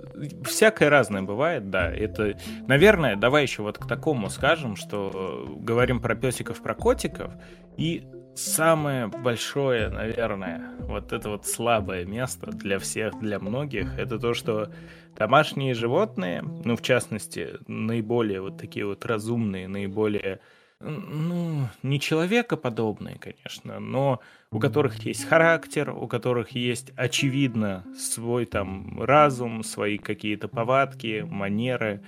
[0.43, 1.89] всякое разное бывает, да.
[1.89, 2.37] Это,
[2.67, 7.31] наверное, давай еще вот к такому скажем, что э, говорим про песиков, про котиков.
[7.77, 8.05] И
[8.35, 14.71] самое большое, наверное, вот это вот слабое место для всех, для многих, это то, что
[15.15, 20.39] домашние животные, ну, в частности, наиболее вот такие вот разумные, наиболее,
[20.79, 24.19] ну, не человекоподобные, конечно, но
[24.51, 32.03] у которых есть характер, у которых есть, очевидно, свой там разум, свои какие-то повадки, манеры,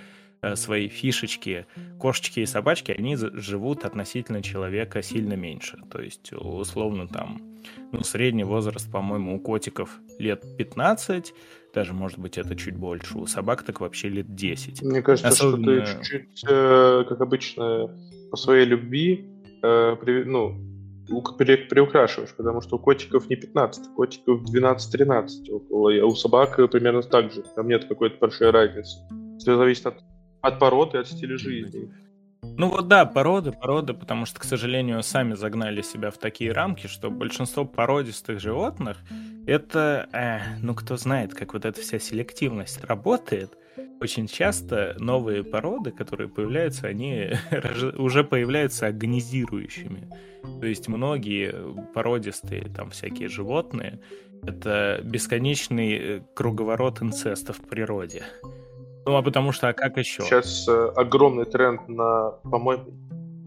[0.55, 1.65] свои фишечки,
[1.99, 5.77] кошечки и собачки, они живут относительно человека сильно меньше.
[5.91, 7.41] То есть, условно, там,
[7.91, 11.33] ну, средний возраст, по-моему, у котиков лет 15,
[11.73, 13.17] даже, может быть, это чуть больше.
[13.17, 14.81] У собак так вообще лет 10.
[14.81, 15.85] Мне кажется, Особенно...
[15.85, 17.95] что ты чуть-чуть, э, как обычно,
[18.31, 19.29] по своей любви,
[19.63, 20.55] э, при, ну,
[21.37, 27.01] приукрашиваешь, потому что у котиков не 15, у котиков 12-13 около, а у собак примерно
[27.01, 27.43] так же.
[27.55, 28.97] Там нет какой-то большой разницы.
[29.39, 30.03] Все зависит от
[30.47, 31.91] от породы, от стиля жизни.
[32.41, 36.87] Ну вот да, породы, породы, потому что, к сожалению, сами загнали себя в такие рамки,
[36.87, 38.97] что большинство породистых животных
[39.45, 43.57] это, э, ну кто знает, как вот эта вся селективность работает.
[43.99, 47.31] Очень часто новые породы, которые появляются, они
[47.97, 50.09] уже появляются агонизирующими.
[50.59, 51.53] То есть многие
[51.93, 53.99] породистые там всякие животные
[54.43, 58.23] это бесконечный э, круговорот инцеста в природе.
[59.07, 60.21] Ну, а потому что, а как еще?
[60.21, 62.83] Сейчас э, огромный тренд на, по-моему,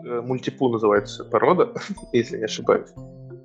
[0.02, 1.74] э, мультипу называется порода,
[2.14, 2.88] если не ошибаюсь.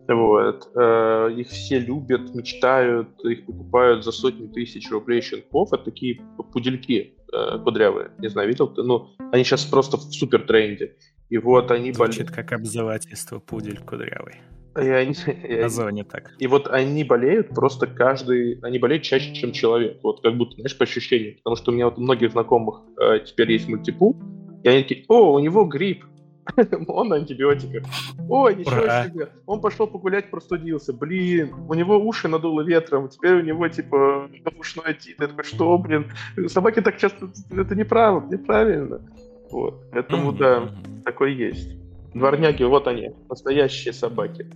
[0.07, 0.71] Вот.
[0.75, 5.73] Э, их все любят, мечтают, их покупают за сотни тысяч рублей щенков.
[5.73, 6.21] Это такие
[6.53, 8.11] пудельки э, кудрявые.
[8.19, 8.83] Не знаю, видел ты?
[8.83, 10.95] Ну, они сейчас просто в супер тренде.
[11.29, 11.91] И вот они...
[11.91, 14.35] Звучит как обзывательство пудель кудрявый.
[14.75, 15.15] И они,
[15.61, 16.33] На зоне так.
[16.37, 18.59] И вот они болеют просто каждый...
[18.61, 19.99] Они болеют чаще, чем человек.
[20.03, 21.35] Вот как будто, знаешь, по ощущениям.
[21.37, 24.15] Потому что у меня вот у многих знакомых э, теперь есть мультипу.
[24.63, 26.03] И они такие, о, у него грипп.
[26.87, 27.83] Он на антибиотиках.
[28.29, 29.05] Ой, ничего Ура.
[29.05, 29.29] себе.
[29.45, 30.93] Он пошел погулять, простудился.
[30.93, 33.09] Блин, у него уши надуло ветром.
[33.09, 35.19] Теперь у него, типа, ушной отит.
[35.19, 36.11] Я такой, что, блин?
[36.47, 37.29] Собаки так часто...
[37.51, 39.01] Это неправильно, неправильно.
[39.49, 39.89] Вот.
[39.91, 40.37] Поэтому, mm-hmm.
[40.37, 40.71] да,
[41.03, 41.77] такой есть.
[42.13, 44.49] Дворняги, вот они, настоящие собаки.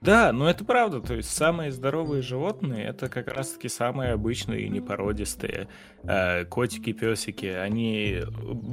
[0.00, 1.00] Да, ну это правда.
[1.00, 5.68] То есть самые здоровые животные это как раз-таки самые обычные и непородистые.
[6.04, 8.22] Э, котики, песики, они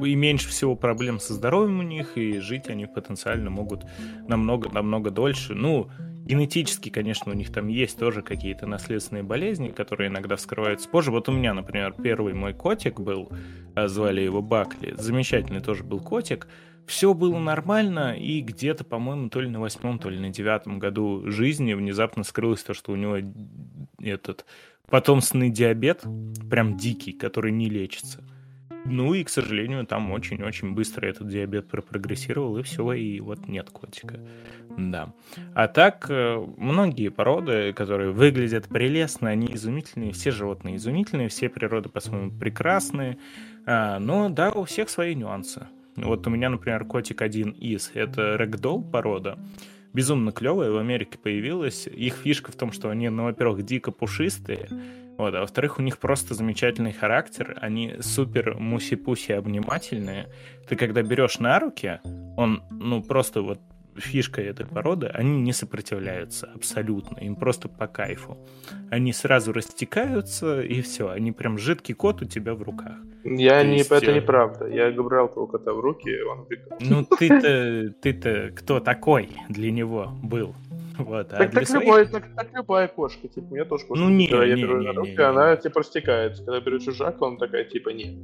[0.03, 3.86] и меньше всего проблем со здоровьем у них, и жить они потенциально могут
[4.28, 5.55] намного-намного дольше.
[5.55, 5.89] Ну,
[6.26, 11.11] Генетически, конечно, у них там есть тоже какие-то наследственные болезни, которые иногда вскрываются позже.
[11.11, 13.32] Вот у меня, например, первый мой котик был,
[13.76, 16.47] а, звали его Бакли, замечательный тоже был котик.
[16.88, 21.23] Все было нормально, и где-то, по-моему, то ли на восьмом, то ли на девятом году
[21.25, 23.17] жизни внезапно скрылось то, что у него
[24.01, 24.45] этот
[24.88, 26.03] потомственный диабет,
[26.49, 28.23] прям дикий, который не лечится.
[28.86, 33.71] Ну и, к сожалению, там очень-очень быстро этот диабет прогрессировал, и все, и вот нет
[33.71, 34.19] котика.
[34.77, 35.11] Да.
[35.55, 41.89] А так, э, многие породы, которые выглядят прелестно, они изумительные, все животные изумительные, все природы
[41.89, 43.17] по-своему прекрасные,
[43.65, 45.67] а, но да, у всех свои нюансы.
[45.95, 49.37] Вот у меня, например, котик один из, это рэгдолл порода,
[49.93, 51.87] безумно клевая, в Америке появилась.
[51.87, 54.67] Их фишка в том, что они, ну, во-первых, дико пушистые,
[55.17, 60.27] вот, а во-вторых, у них просто замечательный характер, они супер муси-пуси обнимательные.
[60.67, 61.99] Ты когда берешь на руки,
[62.35, 63.59] он, ну, просто вот
[63.97, 68.37] фишка этой породы, они не сопротивляются абсолютно, им просто по кайфу.
[68.89, 72.95] Они сразу растекаются, и все, они прям жидкий кот у тебя в руках.
[73.23, 74.15] Я не, есть, это э...
[74.15, 74.67] неправда.
[74.67, 76.77] Я брал того кота в руки, он убегал.
[76.79, 80.53] Ну ты-то, ты-то кто такой для него был?
[80.97, 81.85] Вот, а так, так, своих...
[81.85, 84.01] любой, так, так любая кошка, типа, я тоже кошка.
[84.01, 86.45] Ну, не, когда не, я беру не, на руки, не, не, она, типа, растекается.
[86.45, 88.15] Когда беру чужака, он такая, типа, нет.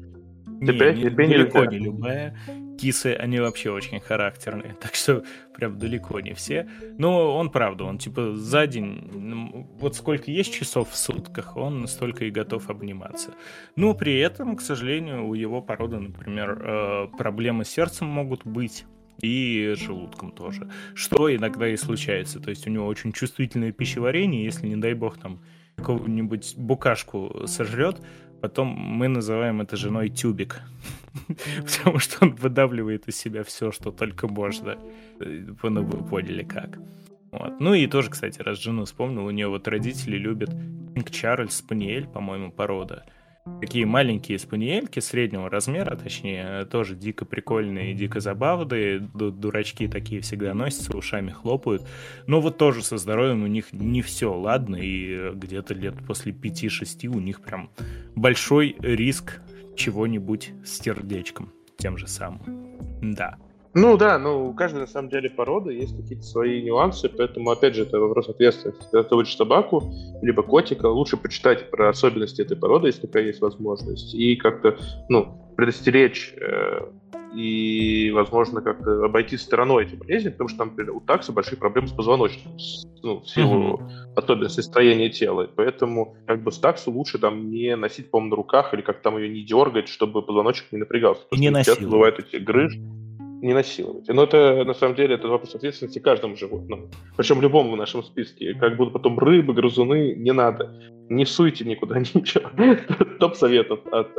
[0.61, 2.37] Тебе, не, тебе далеко не любая.
[2.81, 5.23] Кисы, они вообще очень характерные, так что
[5.55, 6.67] прям далеко не все.
[6.97, 12.25] Но он, правда, он типа за день, вот сколько есть часов в сутках, он столько
[12.25, 13.35] и готов обниматься.
[13.75, 18.85] Но при этом, к сожалению, у его породы, например, э, проблемы с сердцем могут быть
[19.21, 20.67] и желудком тоже.
[20.95, 22.39] Что иногда и случается.
[22.39, 25.39] То есть у него очень чувствительное пищеварение, если, не дай бог, там
[25.75, 28.01] какого-нибудь букашку сожрет,
[28.41, 30.61] потом мы называем это женой тюбик.
[31.27, 34.77] Потому что он выдавливает из себя все, что только можно.
[35.19, 36.79] Вы поняли как.
[37.31, 37.59] Вот.
[37.59, 42.07] Ну и тоже, кстати, раз жену вспомнил, у нее вот родители любят Кинг Чарльз Спаниель,
[42.07, 43.05] по-моему, порода
[43.59, 50.95] такие маленькие спаниельки среднего размера, точнее, тоже дико прикольные, дико забавные, дурачки такие всегда носятся,
[50.95, 51.87] ушами хлопают,
[52.27, 57.07] но вот тоже со здоровьем у них не все ладно, и где-то лет после 5-6
[57.07, 57.71] у них прям
[58.15, 59.41] большой риск
[59.75, 62.41] чего-нибудь с сердечком тем же самым.
[63.01, 63.37] Да.
[63.73, 67.75] Ну да, ну у каждой на самом деле породы есть какие-то свои нюансы, поэтому опять
[67.75, 68.83] же это вопрос ответственности.
[68.91, 69.83] Когда ты учишь собаку,
[70.21, 75.37] либо котика, лучше почитать про особенности этой породы, если такая есть возможность, и как-то, ну,
[75.55, 76.81] предостеречь э,
[77.33, 81.93] и, возможно, как-то обойти стороной эти болезни, потому что, например, у такса большие проблемы с
[81.93, 82.57] позвоночником,
[83.03, 84.13] ну, в силу mm-hmm.
[84.17, 85.49] особенностей строения тела.
[85.55, 89.17] Поэтому, как бы, с таксу лучше там не носить, по-моему, на руках или как там
[89.17, 91.23] ее не дергать, чтобы позвоночник не напрягался.
[91.31, 91.87] Не носить.
[91.87, 92.81] бывают эти грыжи
[93.41, 94.07] не насиловать.
[94.07, 96.89] Но это, на самом деле, это вопрос ответственности каждому животному.
[97.17, 98.53] Причем любому в нашем списке.
[98.53, 100.73] Как будут потом рыбы, грызуны, не надо.
[101.09, 102.49] Не суйте никуда ничего.
[103.19, 104.11] Топ советов от...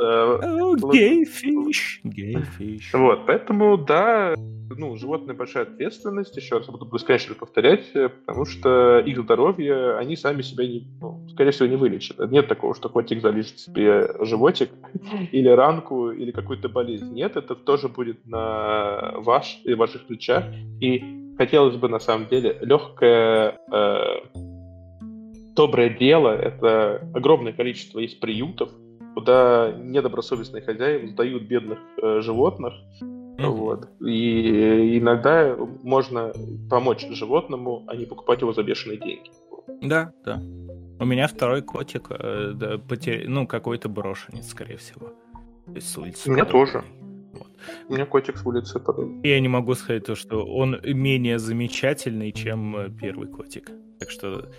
[0.91, 2.01] Гейфиш.
[2.03, 2.93] Э, Гейфиш.
[2.93, 4.35] Вот, поэтому, да,
[4.77, 10.15] ну, животные большая ответственность, еще раз буду бесконечно повторять, э, потому что их здоровье, они
[10.15, 12.19] сами себя, не, ну, скорее всего, не вылечат.
[12.31, 14.69] Нет такого, что котик залежит себе животик
[15.31, 17.13] или ранку, или какую-то болезнь.
[17.13, 20.45] Нет, это тоже будет на ваш и ваших плечах.
[20.79, 21.03] И
[21.37, 24.05] хотелось бы, на самом деле, легкое э,
[25.55, 26.29] доброе дело.
[26.29, 28.69] Это огромное количество есть приютов,
[29.13, 32.73] куда недобросовестные хозяева сдают бедных э, животных,
[33.37, 33.49] Mm-hmm.
[33.49, 33.89] Вот.
[34.01, 36.31] И иногда можно
[36.69, 39.31] помочь животному, а не покупать его за бешеные деньги.
[39.81, 40.39] Да, да.
[40.99, 43.27] У меня второй котик, э, да, потер...
[43.27, 45.07] ну, какой-то брошенец, скорее всего.
[45.65, 46.29] То есть с улицы.
[46.29, 46.83] У меня тоже.
[47.33, 47.49] Вот.
[47.89, 49.27] У меня котик с улицы подобный.
[49.27, 53.71] Я не могу сказать то, что он менее замечательный, чем э, первый котик.
[53.99, 54.49] Так что...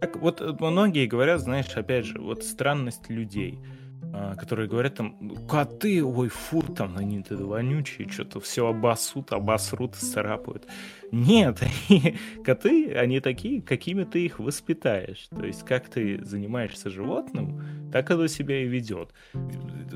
[0.00, 3.58] Так вот, многие говорят, знаешь, опять же, вот странность людей–
[4.36, 5.16] которые говорят там,
[5.48, 10.66] коты, ой, фу, там они -то вонючие, что-то все обосут, обосрут, царапают.
[11.12, 15.28] Нет, они, коты, они такие, какими ты их воспитаешь.
[15.30, 19.10] То есть, как ты занимаешься животным, так оно себя и ведет.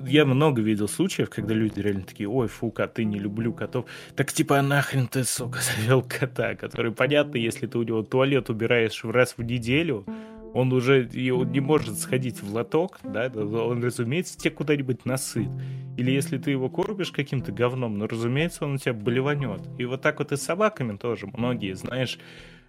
[0.06, 3.86] Я много видел случаев, когда люди реально такие, ой, фу, коты, не люблю котов.
[4.14, 8.50] Так типа, а нахрен ты, сука, завел кота, который, понятно, если ты у него туалет
[8.50, 10.06] убираешь раз в неделю,
[10.54, 15.48] он уже он не может сходить в лоток, да, он, разумеется, тебе куда-нибудь насыт.
[15.96, 19.62] Или если ты его кормишь каким-то говном, ну, разумеется, он у тебя болеванет.
[19.78, 22.18] И вот так вот и с собаками тоже многие, знаешь,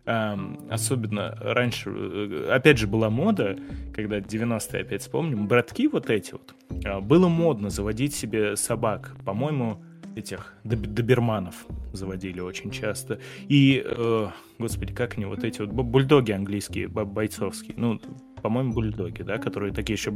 [0.05, 3.57] особенно раньше, э, опять же, была мода,
[3.93, 9.15] когда 90-е опять вспомним, братки вот эти вот, э, было модно заводить себе собак.
[9.23, 9.84] По-моему,
[10.16, 13.20] этих доберманов заводили очень часто.
[13.47, 17.99] И, э, господи, как они, вот эти вот бульдоги английские, бойцовские, ну,
[18.41, 20.12] по-моему, бульдоги, да, которые такие еще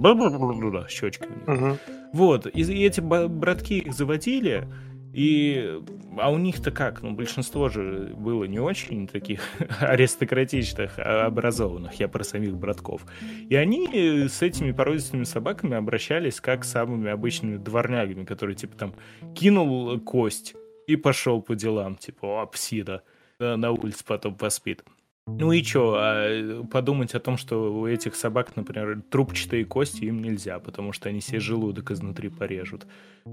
[0.90, 1.62] щечки у них.
[1.62, 1.78] Угу.
[2.14, 4.68] Вот, и, и эти братки их заводили,
[5.14, 5.80] и,
[6.18, 7.04] а у них-то как?
[7.04, 9.42] Ну, большинство же было не очень таких
[9.80, 13.06] аристократичных, а образованных, я про самих братков.
[13.48, 18.96] И они с этими породистыми собаками обращались как с самыми обычными дворнягами, которые, типа, там,
[19.36, 20.56] кинул кость
[20.88, 23.04] и пошел по делам, типа, о, псида,
[23.38, 24.84] на улице потом поспит.
[25.26, 30.22] Ну и что, а подумать о том, что у этих собак, например, трубчатые кости им
[30.22, 32.86] нельзя, потому что они себе желудок изнутри порежут.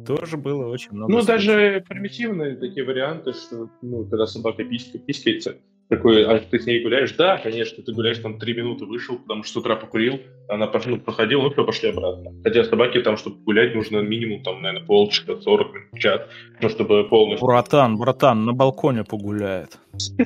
[0.06, 1.10] Тоже было очень много.
[1.10, 1.40] Ну, случаев.
[1.40, 5.56] даже примитивные такие варианты, что, ну, когда собака писька, пискается,
[5.90, 7.12] такой, а ты с ней гуляешь?
[7.14, 10.98] Да, конечно, ты гуляешь там три минуты, вышел, потому что с утра покурил, она ну,
[10.98, 12.32] походила, ну все, пошли обратно.
[12.44, 16.20] Хотя собаке там, чтобы гулять, нужно минимум, там, наверное, полчаса, 40 минут, час,
[16.60, 17.44] ну, чтобы полностью...
[17.44, 19.80] Братан, братан, на балконе погуляет.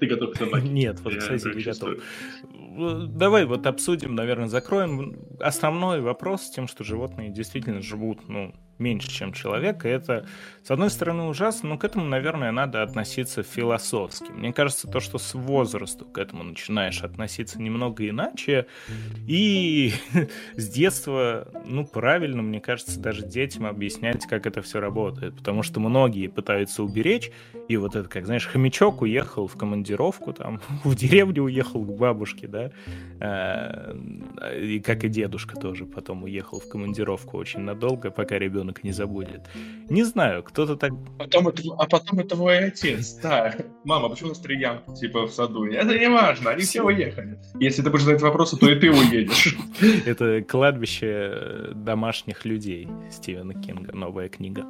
[0.00, 0.68] Ты готов к собаке?
[0.68, 2.02] Нет, вот, кстати, не готов.
[3.08, 9.08] Давай вот обсудим, наверное, закроем основной вопрос с тем, что животные действительно живут, ну, меньше,
[9.10, 10.26] чем человек, и это,
[10.62, 14.30] с одной стороны, ужасно, но к этому, наверное, надо относиться философски.
[14.32, 18.66] Мне кажется, то, что с возрасту к этому начинаешь относиться немного иначе,
[19.26, 19.92] и
[20.56, 25.80] с детства, ну, правильно, мне кажется, даже детям объяснять, как это все работает, потому что
[25.80, 27.30] многие пытаются уберечь,
[27.68, 32.48] и вот это, как, знаешь, хомячок уехал в командировку, там, в деревню уехал к бабушке,
[32.48, 32.70] да,
[33.20, 33.96] а,
[34.56, 38.92] и как и дедушка тоже потом уехал в командировку очень надолго, пока ребенок ребенок не
[38.92, 39.42] забудет.
[39.88, 40.92] Не знаю, кто-то так...
[41.18, 43.54] Потом это, а потом это твой отец, да.
[43.84, 45.64] Мама, почему у нас три ямки, типа, в саду?
[45.64, 47.38] Это не важно, они все уехали.
[47.60, 49.56] Если ты будешь задать вопросы, то и ты уедешь.
[50.06, 54.64] Это кладбище домашних людей Стивена Кинга, новая книга.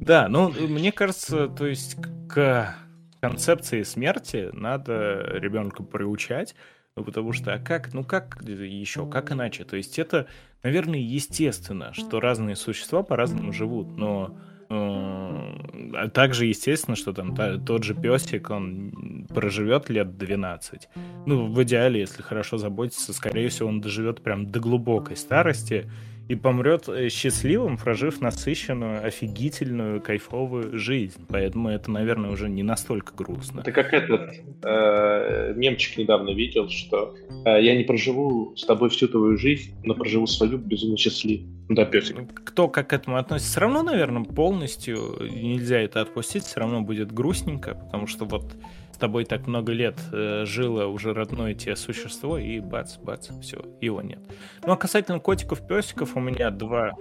[0.00, 1.96] Да, ну, мне кажется, то есть
[2.28, 2.76] к
[3.20, 6.54] концепции смерти надо ребенка приучать,
[6.96, 9.64] ну, потому что, а как, ну как еще, как иначе?
[9.64, 10.26] То есть это,
[10.62, 14.38] наверное, естественно, что разные существа по-разному живут, но
[14.70, 20.88] э, а также естественно, что там та, тот же песик, он проживет лет 12.
[21.26, 25.90] Ну, в идеале, если хорошо заботиться, скорее всего, он доживет прям до глубокой старости,
[26.28, 31.24] и помрет э, счастливым, прожив насыщенную, офигительную, кайфовую жизнь.
[31.28, 33.60] Поэтому это, наверное, уже не настолько грустно.
[33.60, 37.14] Это как этот э, немчик недавно видел, что
[37.44, 41.46] э, я не проживу с тобой всю твою жизнь, но проживу свою безумно счастливо.
[41.68, 42.16] Да, песик.
[42.16, 43.50] Ну, кто как к этому относится?
[43.50, 48.54] Все равно, наверное, полностью нельзя это отпустить, все равно будет грустненько, потому что вот
[48.96, 54.00] с тобой так много лет э, жило уже родное тебе существо, и бац-бац, все, его
[54.00, 54.20] нет.
[54.64, 56.94] Ну а касательно котиков-песиков у меня два...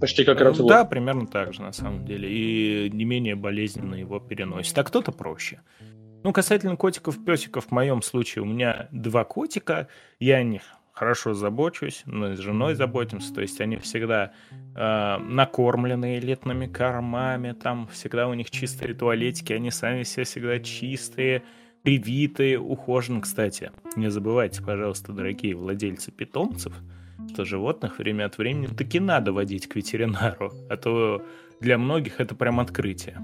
[0.00, 2.28] Почти как раз Да, примерно так же, на самом деле.
[2.28, 4.76] И не менее болезненно его переносит.
[4.76, 5.60] А кто-то проще.
[6.24, 9.86] Ну, касательно котиков-песиков, в моем случае у меня два котика,
[10.18, 10.62] я о них
[10.96, 14.32] хорошо забочусь, мы с женой заботимся, то есть они всегда
[14.74, 21.42] э, накормленные летными кормами, там всегда у них чистые туалетики, они сами все всегда чистые,
[21.82, 23.20] привитые, ухожены.
[23.20, 26.72] Кстати, не забывайте, пожалуйста, дорогие владельцы питомцев,
[27.30, 31.22] что животных время от времени таки надо водить к ветеринару, а то
[31.60, 33.18] для многих это прям открытие.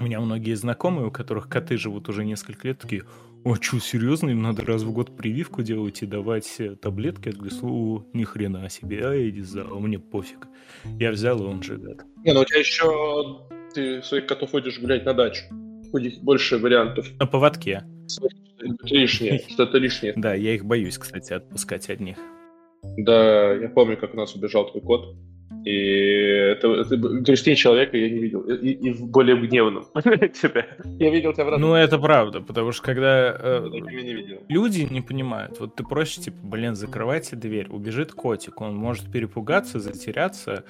[0.00, 3.02] У меня многие знакомые, у которых коты живут уже несколько лет, такие,
[3.44, 7.28] о, что, серьезно, им надо раз в год прививку делать и давать таблетки?
[7.28, 10.48] Я говорю, ни хрена себе, а иди за, а мне пофиг.
[10.98, 12.02] Я взял, и он живет.
[12.24, 15.44] Не, ну у тебя еще ты своих котов ходишь гулять на дачу.
[15.92, 17.06] У них больше вариантов.
[17.18, 17.84] На поводке.
[18.82, 20.14] Лишнее, что-то лишнее.
[20.16, 22.18] Да, я их боюсь, кстати, отпускать одних.
[22.96, 25.16] Да, я помню, как у нас убежал твой кот.
[25.64, 26.18] И
[26.52, 28.40] это, это грустнее человека я не видел.
[28.42, 30.66] И, и в более гневном тебя.
[30.98, 31.68] Я видел тебя в разных...
[31.68, 36.38] Ну, это правда, потому что когда э, не люди не понимают, вот ты просишь, типа,
[36.42, 40.64] блин, закрывайте дверь, убежит котик, он может перепугаться, затеряться.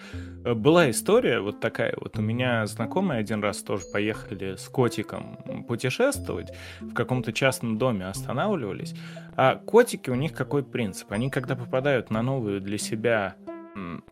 [0.44, 5.64] Э, была история вот такая, вот у меня знакомые один раз тоже поехали с котиком
[5.68, 8.94] путешествовать, в каком-то частном доме останавливались,
[9.36, 11.12] а котики у них какой принцип?
[11.12, 13.36] Они когда попадают на новую для себя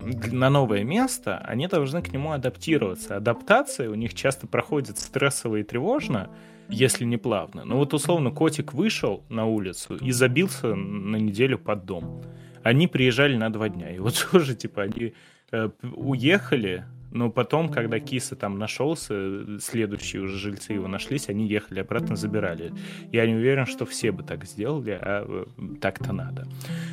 [0.00, 3.16] на новое место, они должны к нему адаптироваться.
[3.16, 6.30] Адаптация у них часто проходит стрессово и тревожно,
[6.68, 7.64] если не плавно.
[7.64, 12.22] Но вот условно котик вышел на улицу и забился на неделю под дом.
[12.62, 13.94] Они приезжали на два дня.
[13.94, 15.14] И вот тоже, типа, они
[15.52, 21.80] э, уехали, но потом, когда Киса там нашелся, следующие уже жильцы его нашлись, они ехали
[21.80, 22.72] обратно, забирали.
[23.12, 26.46] Я не уверен, что все бы так сделали, а э, так-то надо.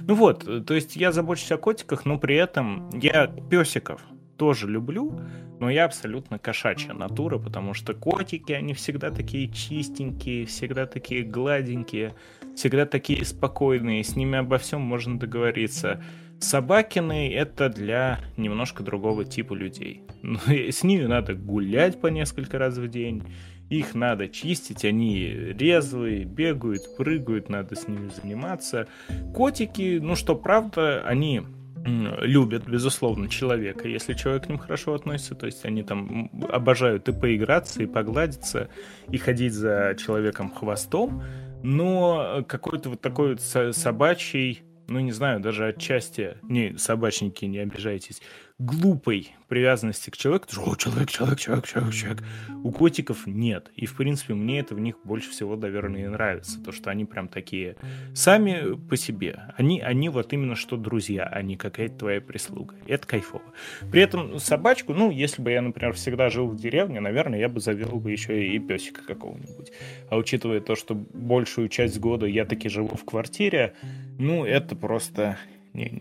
[0.07, 4.01] Ну вот, то есть я забочусь о котиках, но при этом я песиков
[4.37, 5.19] тоже люблю,
[5.59, 12.15] но я абсолютно кошачья натура, потому что котики, они всегда такие чистенькие, всегда такие гладенькие,
[12.55, 16.03] всегда такие спокойные, с ними обо всем можно договориться.
[16.43, 20.03] Собакины— это для немножко другого типа людей.
[20.21, 23.23] Ну, с ними надо гулять по несколько раз в день,
[23.69, 28.87] их надо чистить, они резвые, бегают, прыгают, надо с ними заниматься.
[29.33, 31.41] Котики, ну что правда, они
[31.85, 33.87] любят, безусловно, человека.
[33.87, 38.69] Если человек к ним хорошо относится, то есть они там обожают и поиграться, и погладиться,
[39.09, 41.23] и ходить за человеком хвостом,
[41.63, 48.21] но какой-то вот такой вот собачий, ну не знаю, даже отчасти, не, собачники, не обижайтесь,
[48.59, 52.23] глупой привязанности к человеку, что О, человек, человек, человек, человек, человек.
[52.63, 53.71] У котиков нет.
[53.75, 56.63] И, в принципе, мне это в них больше всего, наверное, и нравится.
[56.63, 57.75] То, что они прям такие
[58.13, 59.41] сами по себе.
[59.57, 62.75] Они, они вот именно что друзья, а не какая-то твоя прислуга.
[62.87, 63.43] Это кайфово.
[63.91, 67.59] При этом собачку, ну, если бы я, например, всегда жил в деревне, наверное, я бы
[67.59, 69.71] завел бы еще и песика какого-нибудь.
[70.09, 73.73] А учитывая то, что большую часть года я таки живу в квартире,
[74.19, 75.37] ну, это просто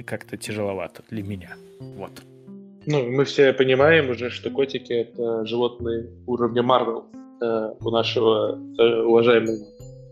[0.07, 1.57] как-то тяжеловато для меня.
[1.81, 2.23] Вот.
[2.87, 7.07] Ну, мы все понимаем уже, что котики— это животные уровня Марвел
[7.41, 9.57] э, у нашего э, уважаемого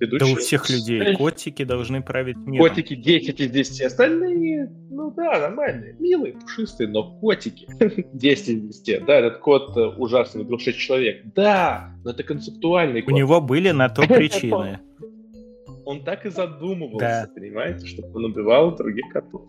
[0.00, 0.28] ведущего.
[0.28, 2.68] Да у всех людей котики должны править миром.
[2.68, 7.66] Котики 10 из 10, остальные, ну да, нормальные, милые, пушистые, но котики
[8.12, 9.04] 10 из 10.
[9.04, 11.22] Да, этот кот э, ужасный, 26 человек.
[11.34, 13.12] Да, но это концептуальный кот.
[13.12, 14.80] У него были на то причины.
[15.90, 19.42] Он так и задумывался, понимаете, чтобы он убивал других котов.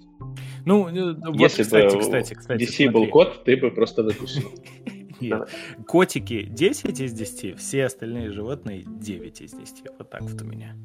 [0.66, 2.89] Ну, э, вот, Если кстати, бы кстати, кстати, DC смотри.
[2.89, 4.50] был кот, ты бы просто выпустил.
[5.22, 5.48] Нет.
[5.88, 9.84] Котики 10 из 10, все остальные животные 9 из 10.
[10.00, 10.76] Вот так вот у меня.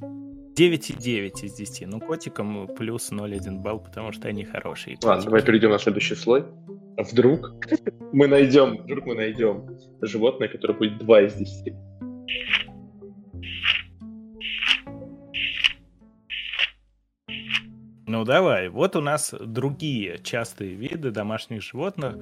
[0.58, 1.86] 9,9 из 10.
[1.86, 4.98] Ну, котикам плюс 0,1 балл, потому что они хорошие.
[5.02, 6.44] Ладно, давай перейдем на следующий слой.
[6.98, 7.54] Вдруг
[8.12, 9.66] мы найдем, вдруг мы найдем
[10.02, 11.74] животное, которое будет 2 из 10.
[18.08, 22.14] Ну давай, вот у нас другие частые виды домашних животных.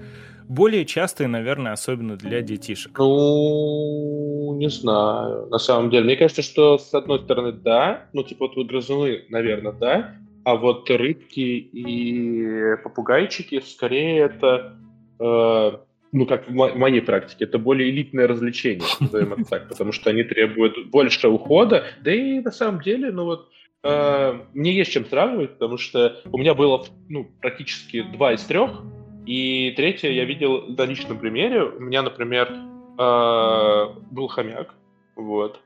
[0.48, 2.98] Более частые, наверное, особенно для детишек.
[2.98, 5.46] Ну, не знаю.
[5.48, 8.06] На самом деле, мне кажется, что с одной стороны, да.
[8.14, 10.14] Ну, типа вот грызуны, наверное, да.
[10.44, 14.78] А вот рыбки и попугайчики, скорее это,
[15.20, 15.72] э,
[16.12, 20.22] ну, как в моей практике, это более элитное развлечение, назовем это так, потому что они
[20.22, 21.84] требуют больше ухода.
[22.02, 23.48] Да и на самом деле, ну вот,
[23.84, 28.82] мне есть чем сравнивать, потому что у меня было ну, практически два из трех,
[29.26, 31.64] и третье я видел на личном примере.
[31.64, 32.50] У меня, например,
[32.98, 34.74] э, был хомяк,
[35.16, 35.60] вот.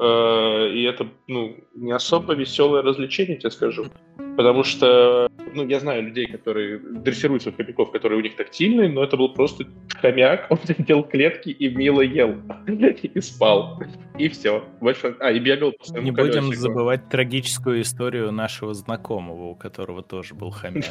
[0.00, 3.86] Э, и это, ну, не особо веселое развлечение, тебе скажу.
[4.36, 9.04] Потому что, ну, я знаю людей, которые дрессируют своих хомяков, которые у них тактильные, но
[9.04, 9.64] это был просто
[10.00, 12.36] хомяк, он делал клетки и мило ел.
[13.14, 13.80] И спал.
[14.18, 14.64] И все.
[14.80, 15.16] Больше...
[15.20, 20.34] А, и бегал по своему Не будем забывать трагическую историю нашего знакомого, у которого тоже
[20.34, 20.84] был хомяк.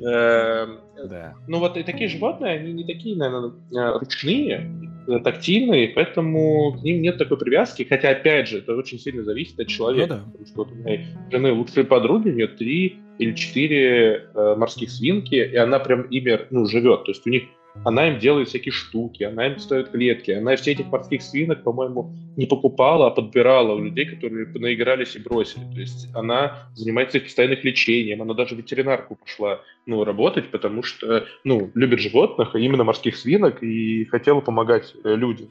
[0.00, 1.34] Эм, да.
[1.48, 4.70] Ну вот и такие животные, они не такие, наверное, э, ручные,
[5.01, 7.86] э, тактильные, поэтому к ним нет такой привязки.
[7.88, 10.14] Хотя, опять же, это очень сильно зависит от человека.
[10.14, 10.24] Ну, да.
[10.32, 11.00] Потому что вот у моей
[11.30, 16.40] жены лучшие подруги, у нее три или четыре э, морских свинки, и она прям ими
[16.50, 17.04] ну, живет.
[17.04, 17.44] То есть у них
[17.84, 20.30] она им делает всякие штуки, она им ставит клетки.
[20.30, 25.18] Она все этих морских свинок, по-моему, не покупала, а подбирала у людей, которые наигрались и
[25.18, 25.64] бросили.
[25.72, 28.22] То есть она занимается их постоянным лечением.
[28.22, 33.16] Она даже в ветеринарку пошла ну, работать, потому что ну, любит животных, а именно морских
[33.16, 35.48] свинок, и хотела помогать э, людям,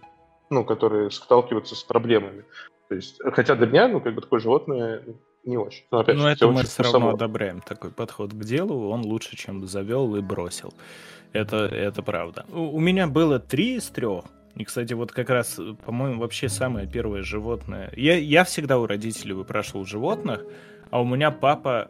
[0.49, 2.43] ну, которые сталкиваются с проблемами.
[2.87, 5.83] То есть, хотя для меня, ну, как бы такое животное ну, не очень.
[5.91, 7.61] Но, опять, Но это мы все равно одобряем.
[7.61, 10.73] Такой подход к делу, он лучше, чем завел и бросил.
[11.33, 12.45] Это, это правда.
[12.49, 14.25] У, у меня было три из трех.
[14.55, 17.91] И, кстати, вот как раз, по-моему, вообще самое первое животное.
[17.95, 20.43] Я, я всегда у родителей выпрашивал животных,
[20.89, 21.89] а у меня папа,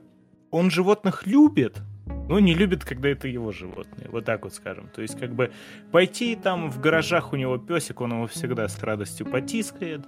[0.52, 1.82] он животных любит,
[2.30, 4.10] но не любит, когда это его животные.
[4.10, 4.90] Вот так вот скажем.
[4.94, 5.52] То есть, как бы
[5.92, 10.02] пойти там в гаражах у него песик, он его всегда с радостью потискает,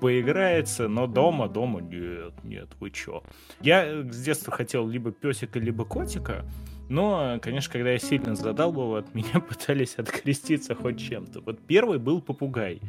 [0.00, 3.22] поиграется, но дома, дома нет, нет, вы чё.
[3.60, 6.44] Я с детства хотел либо песика, либо котика,
[6.88, 11.40] но, конечно, когда я сильно задалбывал, от меня пытались откреститься хоть чем-то.
[11.40, 12.80] Вот первый был попугай.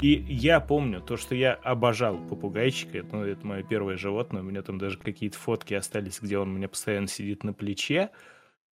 [0.00, 3.04] И я помню то, что я обожал попугайчика.
[3.10, 4.42] Ну, это мое первое животное.
[4.42, 8.10] У меня там даже какие-то фотки остались, где он у меня постоянно сидит на плече.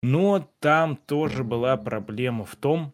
[0.03, 2.93] Но там тоже была проблема в том,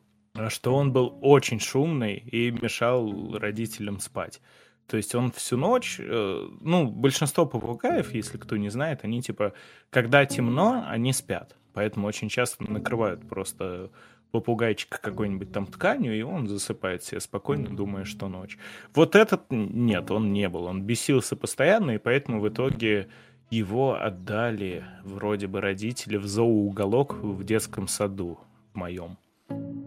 [0.50, 4.42] что он был очень шумный и мешал родителям спать.
[4.88, 9.54] То есть он всю ночь, э, ну, большинство попугаев, если кто не знает, они типа,
[9.90, 11.56] когда темно, они спят.
[11.74, 13.90] Поэтому очень часто накрывают просто
[14.32, 18.58] попугайчика какой-нибудь там тканью, и он засыпает себе спокойно, думая, что ночь.
[18.96, 20.66] Вот этот, нет, он не был.
[20.66, 23.10] Он бесился постоянно, и поэтому в итоге
[23.52, 28.40] его отдали вроде бы родители в зооуголок в детском саду
[28.74, 29.18] в моем,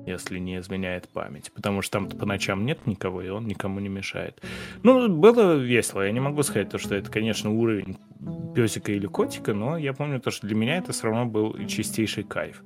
[0.07, 1.51] если не изменяет память.
[1.53, 4.41] Потому что там по ночам нет никого, и он никому не мешает.
[4.83, 6.03] Ну, было весело.
[6.03, 7.99] Я не могу сказать, то, что это, конечно, уровень
[8.55, 12.25] песика или котика, но я помню то, что для меня это все равно был чистейший
[12.25, 12.63] кайф.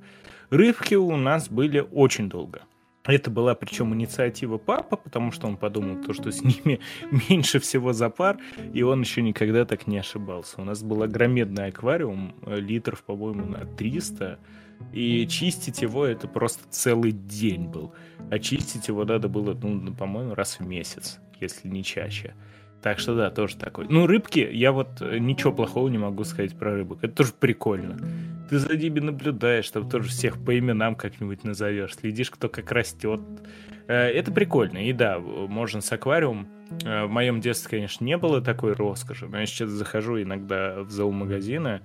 [0.49, 2.61] Рыбки у нас были очень долго.
[3.03, 6.79] Это была причем инициатива папа, потому что он подумал, то, что с ними
[7.29, 8.37] меньше всего за пар,
[8.73, 10.61] и он еще никогда так не ошибался.
[10.61, 14.37] У нас был огромедный аквариум, э, литров, по-моему, на 300,
[14.93, 17.93] и чистить его это просто целый день был.
[18.29, 22.33] А чистить его надо было, ну, по-моему, раз в месяц, если не чаще.
[22.81, 23.85] Так что да, тоже такой.
[23.89, 27.03] Ну, рыбки, я вот э, ничего плохого не могу сказать про рыбок.
[27.03, 27.97] Это тоже прикольно.
[28.49, 33.21] Ты за ними наблюдаешь, там тоже всех по именам как-нибудь назовешь, следишь, кто как растет.
[33.87, 34.79] Э, это прикольно.
[34.79, 36.47] И да, можно с аквариум.
[36.83, 40.89] Э, в моем детстве, конечно, не было такой роскоши, но я сейчас захожу иногда в
[40.89, 41.81] зоомагазины.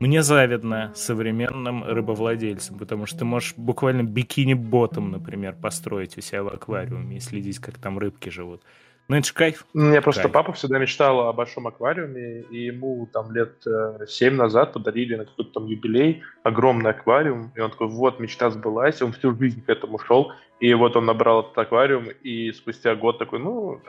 [0.00, 6.48] Мне завидно современным рыбовладельцам, потому что ты можешь буквально бикини-ботом, например, построить у себя в
[6.48, 8.62] аквариуме и следить, как там рыбки живут.
[9.08, 9.66] Ну, это же кайф.
[9.74, 10.32] У меня просто кайф.
[10.32, 15.26] папа всегда мечтал о большом аквариуме, и ему там лет э, семь назад подарили на
[15.26, 19.68] какой-то там юбилей огромный аквариум, и он такой, вот, мечта сбылась, он всю жизнь к
[19.68, 23.82] этому шел, и вот он набрал этот аквариум, и спустя год такой, ну,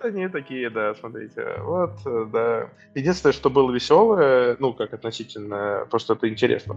[0.00, 1.56] Они такие, да, смотрите.
[1.60, 1.92] Вот,
[2.32, 2.68] да.
[2.94, 6.76] Единственное, что было веселое, ну, как относительно, просто это интересно,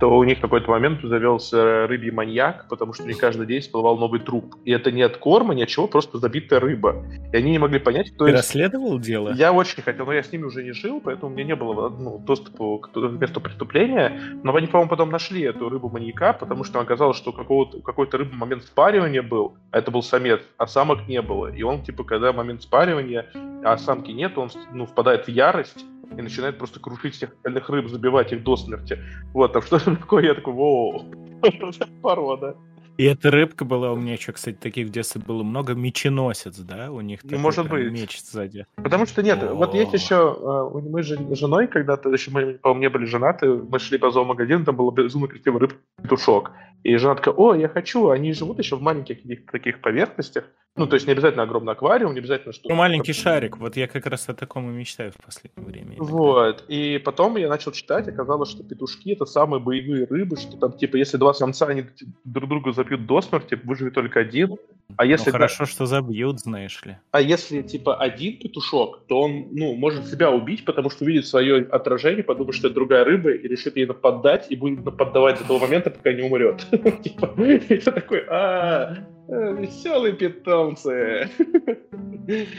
[0.00, 3.98] то у них в какой-то момент завелся рыбий маньяк, потому что не каждый день всплывал
[3.98, 4.56] новый труп.
[4.64, 7.04] И это не от корма, ни от чего, просто забитая рыба.
[7.32, 8.24] И они не могли понять, кто...
[8.24, 8.44] Ты есть...
[8.44, 9.32] расследовал дело?
[9.32, 11.88] Я очень хотел, но я с ними уже не жил, поэтому у меня не было
[11.88, 14.18] ну, доступа к месту преступления.
[14.42, 18.64] Но они, по-моему, потом нашли эту рыбу-маньяка, потому что оказалось, что какого-то, какой-то рыбы момент
[18.64, 21.48] спаривания был, а это был самец, а самок не было.
[21.48, 23.26] И он, типа, когда момент спаривания,
[23.64, 25.84] а самки нет, он ну, впадает в ярость
[26.16, 28.98] и начинает просто крушить всех остальных рыб, забивать их до смерти.
[29.32, 31.04] Вот, там что такое, я такой, воу,
[32.02, 32.56] порода.
[32.96, 35.74] И эта рыбка была у меня еще, кстати, таких в детстве было много.
[35.74, 36.92] Меченосец, да?
[36.92, 37.90] У них такой, Может быть.
[37.90, 38.66] меч сзади.
[38.76, 39.54] Потому что нет, О-о-о.
[39.54, 40.36] вот есть еще...
[40.40, 44.12] А, мы же с женой когда-то, еще мы, по-моему, не были женаты, мы шли по
[44.12, 46.52] зоомагазину, там был безумно красивый рыб-петушок.
[46.84, 49.18] И жена такая, о, я хочу, они живут еще в маленьких
[49.50, 50.44] таких поверхностях.
[50.76, 53.86] Ну, то есть не обязательно огромный аквариум, не обязательно что Ну, маленький шарик, вот я
[53.86, 55.94] как раз о таком и мечтаю в последнее время.
[55.98, 60.72] Вот, и потом я начал читать, оказалось, что петушки это самые боевые рыбы, что там,
[60.72, 61.86] типа, если два самца, они
[62.24, 64.56] друг друга забьют до смерти, выживет только один.
[64.96, 65.30] А если...
[65.30, 65.66] Ну, хорошо, да...
[65.66, 66.96] что забьют, знаешь ли.
[67.10, 71.66] А если, типа, один петушок, то он, ну, может себя убить, потому что увидит свое
[71.70, 75.58] отражение, подумает, что это другая рыба, и решит ей нападать, и будет нападавать до того
[75.58, 76.66] момента, пока не умрет.
[77.02, 81.30] Типа, такой, а Э, Веселые питомцы.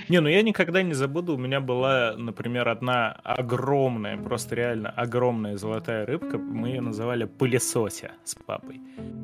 [0.09, 5.57] Не, ну я никогда не забуду, у меня была, например, одна огромная, просто реально огромная
[5.57, 8.79] золотая рыбка, мы ее называли пылесося с папой.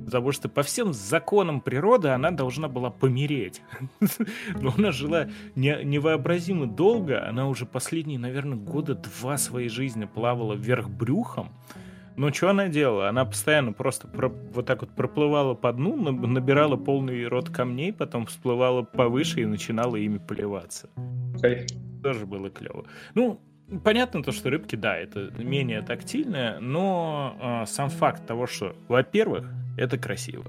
[0.06, 3.62] Потому что по всем законам природы она должна была помереть.
[4.62, 10.54] Но она жила не, невообразимо долго, она уже последние, наверное, года два своей жизни плавала
[10.54, 11.52] вверх брюхом,
[12.18, 13.10] ну, что она делала?
[13.10, 18.26] Она постоянно просто про, вот так вот проплывала по дну, набирала полный рот камней, потом
[18.26, 20.90] всплывала повыше и начинала ими поливаться.
[21.42, 21.66] Okay.
[22.04, 22.86] Тоже было клево.
[23.16, 23.40] Ну,
[23.84, 29.50] понятно то, что рыбки, да, это менее тактильное, но э, сам факт того, что, во-первых,
[29.78, 30.46] это красиво.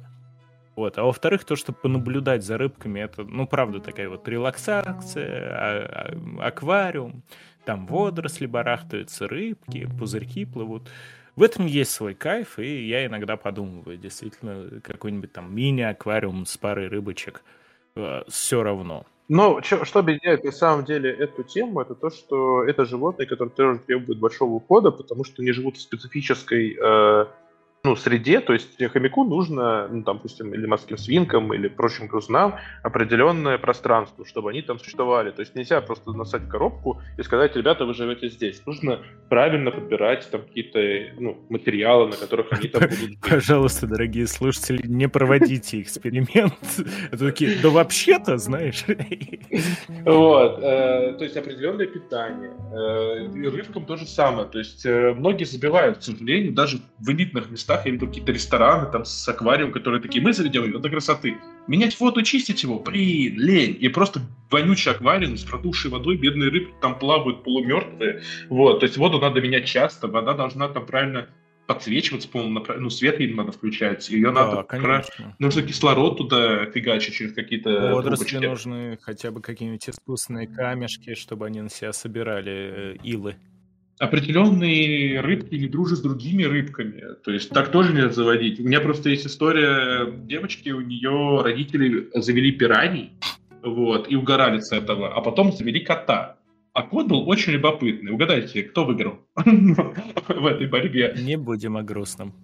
[0.76, 0.96] Вот.
[0.98, 6.46] А во-вторых, то, что понаблюдать за рыбками, это, ну, правда, такая вот релаксация, а, а,
[6.46, 7.22] аквариум,
[7.64, 10.88] там водоросли барахтаются, рыбки, пузырьки плывут.
[11.36, 16.88] В этом есть свой кайф, и я иногда подумываю, действительно, какой-нибудь там мини-аквариум с парой
[16.88, 17.42] рыбочек,
[17.94, 19.06] э, все равно.
[19.28, 23.54] Но что, что объединяет на самом деле эту тему, это то, что это животные, которые
[23.54, 27.26] тоже требуют большого ухода, потому что они живут в специфической э,
[27.84, 32.54] ну, среде, то есть хомяку нужно, ну, там, допустим, или морским свинкам, или прочим грызунам
[32.84, 35.32] определенное пространство, чтобы они там существовали.
[35.32, 38.64] То есть нельзя просто насать коробку и сказать, ребята, вы живете здесь.
[38.66, 44.86] Нужно правильно подбирать там какие-то ну, материалы, на которых они там будут Пожалуйста, дорогие слушатели,
[44.86, 46.54] не проводите эксперимент.
[47.10, 48.84] Это такие, да вообще-то, знаешь.
[50.04, 50.60] Вот.
[50.62, 52.52] Э, то есть определенное питание.
[52.72, 54.46] Э, и рыбкам то же самое.
[54.46, 58.32] То есть э, многие забивают, к сожалению, даже в элитных местах местах, я видел какие-то
[58.32, 61.36] рестораны там с аквариумом, которые такие, мы сделали до красоты.
[61.66, 63.76] Менять воду, чистить его, блин, лень.
[63.80, 64.20] И просто
[64.50, 68.22] вонючий аквариум с протухшей водой, бедные рыбки там плавают полумертвые.
[68.48, 71.28] Вот, то есть воду надо менять часто, вода должна там правильно
[71.68, 74.10] подсвечиваться, по-моему, ну, свет им надо включать.
[74.10, 74.62] Ее да, надо...
[74.64, 75.36] Конечно.
[75.38, 78.46] Нужно кислород туда фигачить через какие-то Водоросли трубочки.
[78.46, 83.36] нужны, хотя бы какие-нибудь искусственные камешки, чтобы они на себя собирали э, илы
[84.02, 87.04] определенные рыбки не дружат с другими рыбками.
[87.22, 88.58] То есть так тоже нельзя заводить.
[88.58, 93.12] У меня просто есть история девочки, у нее родители завели пираний,
[93.62, 96.36] вот, и угорали с этого, а потом завели кота.
[96.72, 98.10] А кот был очень любопытный.
[98.10, 101.14] Угадайте, кто выиграл в этой борьбе?
[101.20, 102.34] Не будем о грустном.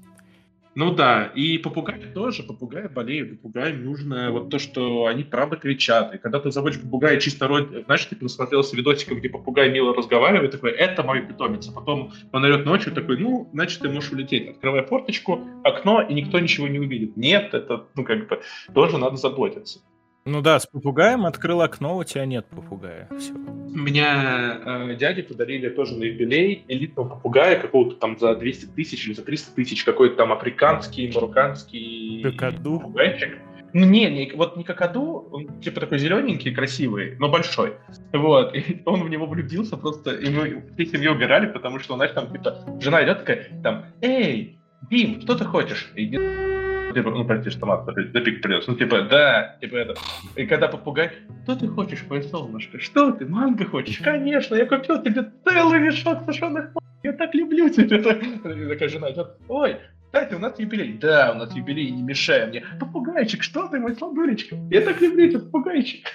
[0.79, 6.15] Ну да, и попугаи тоже, попугаи болеют, попугаям нужно вот то, что они правда кричат.
[6.15, 10.53] И когда ты заводишь попугая чисто род, знаешь, ты насмотрелся видосиком, где попугай мило разговаривает,
[10.53, 11.69] такой, это мой питомец.
[11.69, 14.51] А потом он орет ночью, такой, ну, значит, ты можешь улететь.
[14.51, 17.17] Открывай форточку, окно, и никто ничего не увидит.
[17.17, 18.41] Нет, это, ну, как бы,
[18.73, 19.81] тоже надо заботиться.
[20.29, 23.09] Ну да, с попугаем открыл окно, у тебя нет попугая.
[23.19, 23.33] Все.
[23.33, 29.07] У меня э, дяде подарили тоже на юбилей элитного попугая какого-то там за 200 тысяч
[29.07, 32.79] или за 300 тысяч, какой-то там африканский, марокканский Какаду.
[32.79, 33.39] попугайчик.
[33.73, 37.77] Ну, не, не, вот не какаду, он типа такой зелененький, красивый, но большой.
[38.13, 42.13] Вот, и он в него влюбился просто, и мы всей семьей убирали, потому что, знаешь,
[42.13, 44.59] там, типа, жена идет такая, там, эй,
[44.91, 45.91] Дим, что ты хочешь?
[45.97, 46.07] И
[46.95, 48.71] типа, ну, прости, что мат запик придется.
[48.71, 49.95] Ну, типа, да, типа это.
[50.37, 51.13] И когда попугай,
[51.45, 52.79] что ты хочешь, мое солнышко?
[52.79, 53.99] Что ты, манго хочешь?
[53.99, 56.71] Конечно, я купил тебе целый мешок сушеных
[57.03, 57.97] я так люблю тебя.
[58.65, 59.77] И такая жена идет, ой,
[60.11, 60.95] кстати, у нас юбилей.
[60.95, 62.65] Да, у нас юбилей, не мешай мне.
[62.81, 64.57] Попугайчик, что ты, мой сладулечка?
[64.71, 66.13] Я так люблю этот попугайчик.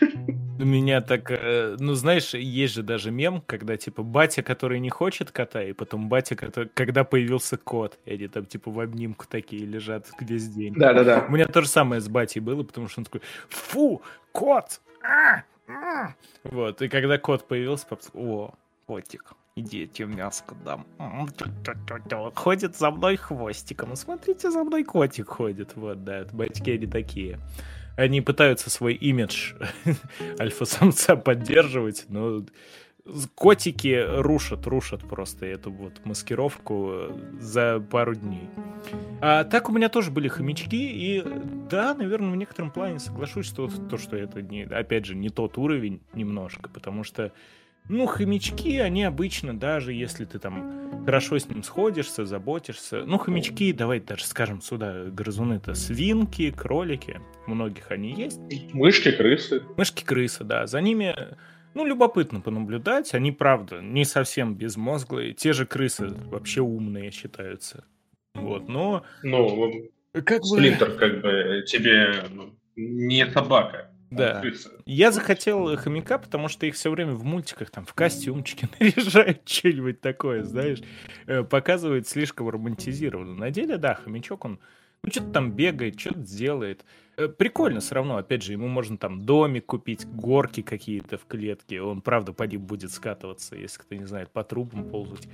[0.59, 4.89] У меня так, э, ну знаешь, есть же даже мем, когда типа батя, который не
[4.89, 9.25] хочет кота, и потом батя, который, когда появился кот, и они там типа в обнимку
[9.27, 10.73] такие лежат весь день.
[10.75, 11.25] Да-да-да.
[11.27, 14.81] У меня то же самое с батей было, потому что он такой, фу, кот!
[15.03, 15.43] А!
[15.67, 16.13] А!
[16.43, 18.53] Вот, и когда кот появился, папа, о,
[18.85, 20.87] котик, Идите мяско дам.
[22.33, 23.95] Ходит за мной хвостиком.
[23.95, 25.75] Смотрите, за мной котик ходит.
[25.75, 27.39] Вот, да, батьки они такие.
[27.95, 29.53] Они пытаются свой имидж
[30.39, 32.43] альфа-самца поддерживать, но
[33.35, 38.49] котики рушат, рушат просто эту вот маскировку за пару дней.
[39.21, 41.23] А так у меня тоже были хомячки, и
[41.69, 45.59] да, наверное, в некотором плане соглашусь, что то, что это, не, опять же, не тот
[45.59, 47.31] уровень немножко, потому что
[47.89, 53.03] ну, хомячки, они обычно, даже если ты там хорошо с ним сходишься, заботишься.
[53.05, 57.19] Ну, хомячки, давай даже скажем сюда, грызуны-то свинки, кролики.
[57.45, 58.39] У многих они есть.
[58.73, 59.63] Мышки, крысы.
[59.75, 60.65] Мышки, крысы, да.
[60.65, 61.13] За ними,
[61.73, 63.13] ну, любопытно понаблюдать.
[63.13, 65.33] Они, правда, не совсем безмозглые.
[65.33, 67.83] Те же крысы вообще умные считаются.
[68.33, 69.03] Вот, но...
[69.23, 70.95] Ну, как Сплинтер, бы...
[70.95, 73.89] как бы, тебе ну, не собака.
[74.15, 74.43] Да.
[74.85, 80.01] Я захотел хомяка, потому что их все время в мультиках там в костюмчике наряжают, что-нибудь
[80.01, 80.79] такое, знаешь.
[81.25, 83.35] Э, показывают слишком романтизированно.
[83.35, 84.59] На деле, да, хомячок, он
[85.03, 86.85] ну, что-то там бегает, что-то делает.
[87.17, 91.81] Э, прикольно все равно, опять же, ему можно там домик купить, горки какие-то в клетке.
[91.81, 95.27] Он, правда, по ним будет скатываться, если кто не знает, по трубам ползать.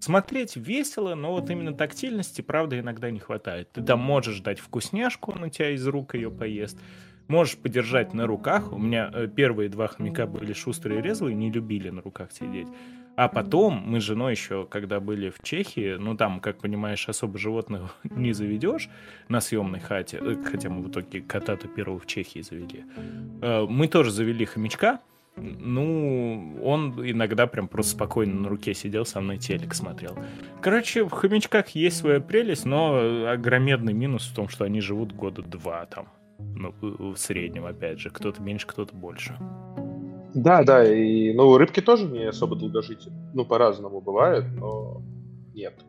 [0.00, 3.70] Смотреть весело, но вот именно тактильности, правда, иногда не хватает.
[3.70, 6.76] Ты там можешь дать вкусняшку, он у тебя из рук ее поест.
[7.28, 8.72] Можешь подержать на руках.
[8.72, 12.68] У меня э, первые два хомяка были шустрые и резвые, не любили на руках сидеть.
[13.14, 17.38] А потом мы с женой еще, когда были в Чехии, ну там, как понимаешь, особо
[17.38, 18.88] животных не заведешь
[19.28, 22.84] на съемной хате, э, хотя мы в итоге кота-то первого в Чехии завели.
[23.42, 25.00] Э, мы тоже завели хомячка,
[25.36, 30.16] ну, он иногда прям просто спокойно на руке сидел, со мной телек смотрел.
[30.60, 35.42] Короче, в хомячках есть своя прелесть, но огромедный минус в том, что они живут года
[35.42, 36.08] два там.
[36.56, 38.10] Ну, в среднем, опять же.
[38.10, 39.36] Кто-то меньше, кто-то больше.
[40.34, 43.12] Да, да, и ну, рыбки тоже не особо долгожители.
[43.34, 45.02] Ну, по-разному бывает, но
[45.54, 45.84] нет.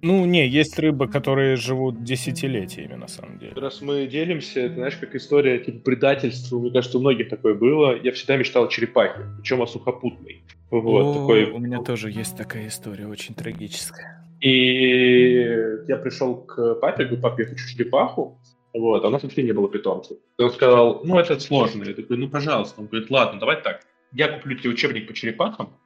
[0.00, 3.52] Ну, не, есть рыбы, которые живут десятилетиями, на самом деле.
[3.56, 8.00] Раз мы делимся, это, знаешь, как история типа предательства, мне кажется, у многих такое было.
[8.00, 10.44] Я всегда мечтал о черепахе, причем о сухопутной.
[10.70, 11.50] Вот, о, такой...
[11.50, 14.24] У меня тоже есть такая история, очень трагическая.
[14.40, 15.40] И
[15.88, 18.38] я пришел к папе, говорю, папа, я хочу черепаху.
[18.78, 20.18] Вот, а у нас вообще не было питомцев.
[20.38, 21.82] И он сказал, ну, это сложно.
[21.84, 22.80] Я такой, ну, пожалуйста.
[22.80, 23.80] Он говорит, ладно, давай так.
[24.12, 25.76] Я куплю тебе учебник по черепахам,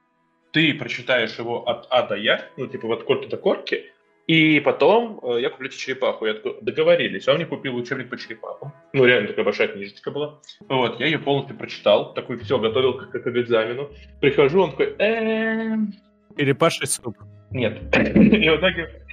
[0.51, 3.85] ты прочитаешь его от А до Я, ну, типа, от корки до корки,
[4.27, 6.25] и потом э, я куплю тебе черепаху.
[6.25, 7.27] Я такой, договорились.
[7.27, 8.71] А он мне купил учебник по черепахам.
[8.93, 10.39] Ну, реально такая большая книжечка была.
[10.69, 12.13] Вот, я ее полностью прочитал.
[12.13, 13.89] Такой, все, готовил как, как к экзамену.
[14.21, 15.93] Прихожу, он такой, эм...
[16.37, 17.17] Черепаший суп.
[17.51, 17.81] Нет.
[17.97, 19.03] И в итоге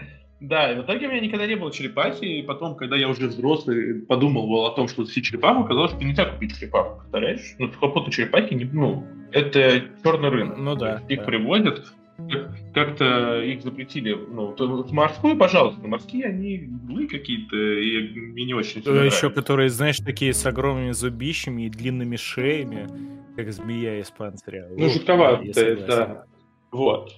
[0.40, 3.26] да, и в итоге у меня никогда не было черепахи, и потом, когда я уже
[3.26, 7.54] взрослый подумал о том, что все черепаху, оказалось, что нельзя купить черепаху, представляешь?
[7.58, 10.56] Ну, сухопутные черепахи, не, ну, это черный рынок.
[10.56, 11.02] Ну да.
[11.08, 11.24] Их да.
[11.26, 11.92] привозят,
[12.72, 14.14] как-то их запретили.
[14.14, 14.54] Ну,
[14.92, 19.30] морскую, пожалуйста, морские они были какие-то, и мне не очень Еще нравится.
[19.30, 22.88] которые, знаешь, такие с огромными зубищами и длинными шеями,
[23.36, 24.68] как змея из панциря.
[24.74, 26.24] Ну, жутковатые, да.
[26.70, 27.14] Вот.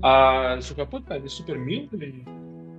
[0.00, 2.24] А сухопутные, они супер милые,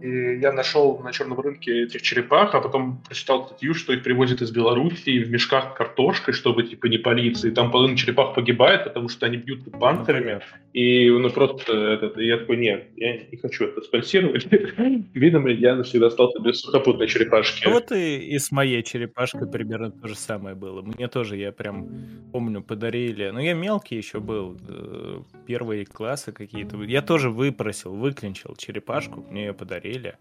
[0.04, 4.42] и я нашел на черном рынке этих черепах, а потом прочитал статью, что их привозят
[4.42, 7.48] из Белоруссии в мешках картошкой, чтобы типа не палиться.
[7.48, 10.42] И там половина черепах погибает, потому что они бьют панцирями.
[10.74, 14.46] И ну просто этот, и я такой, нет, я не хочу это спонсировать.
[15.14, 17.66] Видимо, я навсегда остался без сухопутной черепашки.
[17.70, 20.82] Вот и, и с моей черепашкой примерно то же самое было.
[20.82, 21.88] Мне тоже, я прям
[22.34, 23.30] помню, подарили.
[23.30, 26.76] Но я мелкий еще был, э, первые классы какие-то.
[26.84, 30.18] Я тоже выпросил, выклинчил черепашку, мне ее подарили говорили.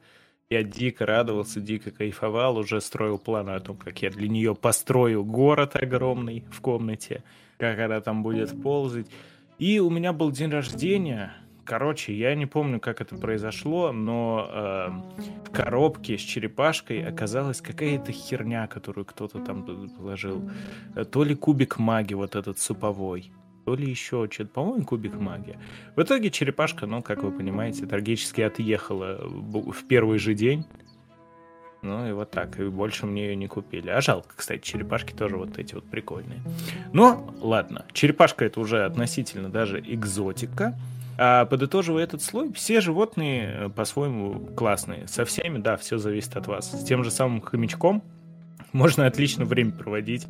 [0.50, 5.24] Я дико радовался, дико кайфовал, уже строил планы о том, как я для нее построю
[5.24, 7.22] город огромный в комнате,
[7.58, 9.06] как она там будет ползать.
[9.58, 11.32] И у меня был день рождения.
[11.64, 14.88] Короче, я не помню, как это произошло, но э,
[15.46, 19.64] в коробке с черепашкой оказалась какая-то херня, которую кто-то там
[19.96, 20.50] положил.
[21.12, 23.32] То ли кубик маги, вот этот суповой
[23.64, 25.58] то ли еще что-то, по-моему, кубик магия.
[25.96, 30.66] В итоге черепашка, ну, как вы понимаете, трагически отъехала в первый же день.
[31.82, 33.90] Ну и вот так, и больше мне ее не купили.
[33.90, 36.40] А жалко, кстати, черепашки тоже вот эти вот прикольные.
[36.92, 40.78] Но, ладно, черепашка это уже относительно даже экзотика.
[41.18, 45.06] А подытоживая этот слой, все животные э, по-своему классные.
[45.08, 46.72] Со всеми, да, все зависит от вас.
[46.72, 48.02] С тем же самым хомячком,
[48.74, 50.26] можно отлично время проводить,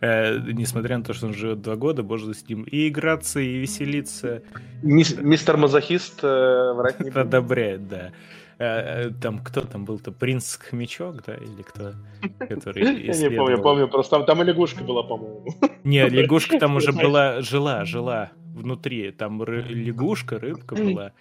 [0.00, 3.58] э, несмотря на то, что он живет два года, можно с ним и играться, и
[3.58, 4.42] веселиться.
[4.82, 8.12] Мистер Мазохист э, врать не Одобряет, да.
[8.58, 10.12] Э, э, там кто там был-то?
[10.12, 11.34] Принц Хомячок, да?
[11.34, 11.94] Или кто?
[12.38, 15.46] Который Я не помню, помню, просто там, там и лягушка была, по-моему.
[15.84, 19.10] Не, лягушка там уже была, жила, жила внутри.
[19.10, 21.12] Там ры, лягушка, рыбка была,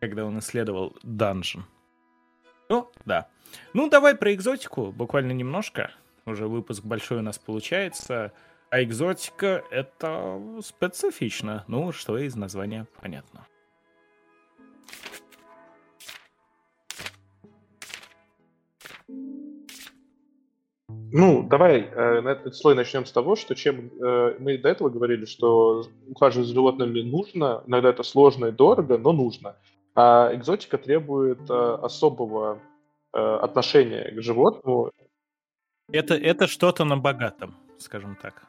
[0.00, 1.64] когда он исследовал данжен.
[2.68, 3.28] Ну, да.
[3.72, 5.90] Ну, давай про экзотику буквально немножко
[6.30, 8.32] уже выпуск большой у нас получается.
[8.70, 11.64] А экзотика— это специфично.
[11.66, 13.46] Ну, что из названия понятно.
[21.12, 24.90] Ну, давай э, на этот слой начнем с того, что чем э, мы до этого
[24.90, 29.56] говорили, что ухаживать за животными нужно, иногда это сложно и дорого, но нужно.
[29.96, 32.60] А экзотика требует э, особого
[33.12, 34.92] э, отношения к животному
[35.92, 38.42] это, это что-то на богатом, скажем так.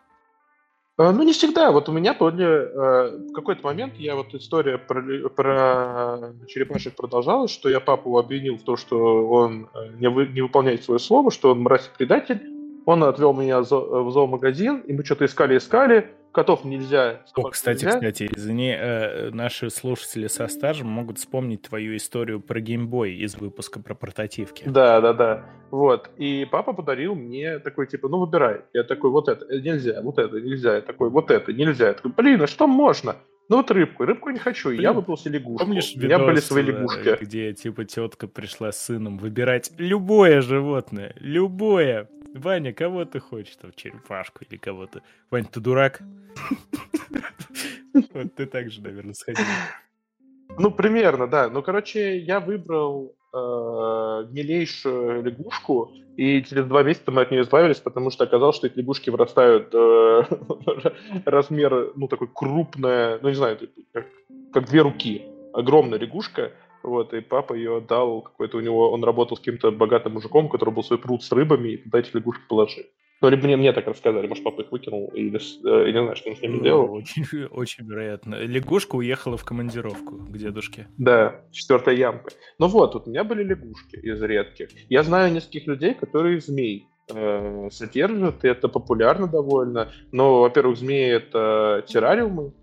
[0.97, 1.71] А, ну, не всегда.
[1.71, 2.45] Вот у меня были...
[2.45, 8.57] Э, в какой-то момент я вот история про, про черепашек продолжалась, что я папу обвинил
[8.57, 12.41] в том, что он э, не, вы, не выполняет свое слово, что он мразь предатель.
[12.85, 17.21] Он отвел меня в зоомагазин, и мы что-то искали-искали, котов нельзя.
[17.35, 17.97] О, кстати, нельзя.
[17.97, 23.81] кстати, извини, э, наши слушатели со стажем могут вспомнить твою историю про геймбой из выпуска
[23.81, 24.63] про портативки.
[24.67, 25.45] Да, да, да.
[25.71, 26.09] Вот.
[26.17, 28.61] И папа подарил мне такой, типа, ну выбирай.
[28.73, 30.75] Я такой, вот это нельзя, вот это нельзя.
[30.75, 31.87] Я такой, вот это нельзя.
[31.87, 33.15] Я такой, блин, а что можно?
[33.51, 35.65] Ну вот рыбку, рыбку не хочу, Блин, я выбрал себе лягушку.
[35.65, 37.17] Помнишь, У меня были свои лягушки.
[37.21, 42.07] Где типа тетка пришла с сыном выбирать любое животное, любое.
[42.33, 43.55] Ваня, кого ты хочешь?
[43.57, 45.01] Там черепашку или кого-то.
[45.29, 46.01] Ваня, ты дурак?
[48.13, 49.43] Вот ты так же, наверное, сходил.
[50.57, 51.49] Ну, примерно, да.
[51.49, 53.37] Ну, короче, я выбрал э,
[54.31, 58.77] милейшую лягушку, и через два месяца мы от нее избавились, потому что оказалось, что эти
[58.77, 60.23] лягушки вырастают э,
[61.25, 63.59] размер, ну, такой крупная, ну, не знаю,
[63.93, 64.07] как,
[64.53, 65.25] как две руки.
[65.53, 66.53] Огромная лягушка,
[66.83, 70.49] вот, и папа ее отдал какой-то у него, он работал с каким-то богатым мужиком, у
[70.49, 72.83] которого был свой пруд с рыбами, и туда этих лягушек положил.
[73.21, 76.15] Ну, либо мне, мне так рассказали, может, папа их выкинул, или э, я не знаю,
[76.15, 76.93] что он с ними ну, делал.
[76.93, 78.35] Очень, очень вероятно.
[78.35, 80.87] Лягушка уехала в командировку к дедушке.
[80.97, 82.31] Да, четвертая ямка.
[82.57, 84.69] Ну вот, вот у меня были лягушки из редких.
[84.89, 89.91] Я знаю нескольких людей, которые змей э, содержат, и это популярно довольно.
[90.11, 92.53] Но, во-первых, змеи— это террариумы,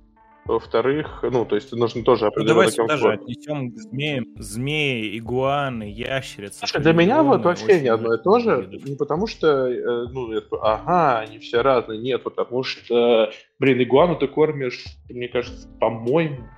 [0.49, 4.25] во-вторых, ну, то есть нужно тоже определенный ну, давай сюда же отнесем к змеям.
[4.39, 6.61] Змеи, игуаны, ящерицы.
[6.61, 8.69] Слушай, для меня вот вообще не одно и то же.
[8.85, 11.99] Не потому что, э, ну, я такой, ага, они все разные.
[11.99, 16.49] Нет, потому что, блин, игуану ты кормишь, мне кажется, по-моему,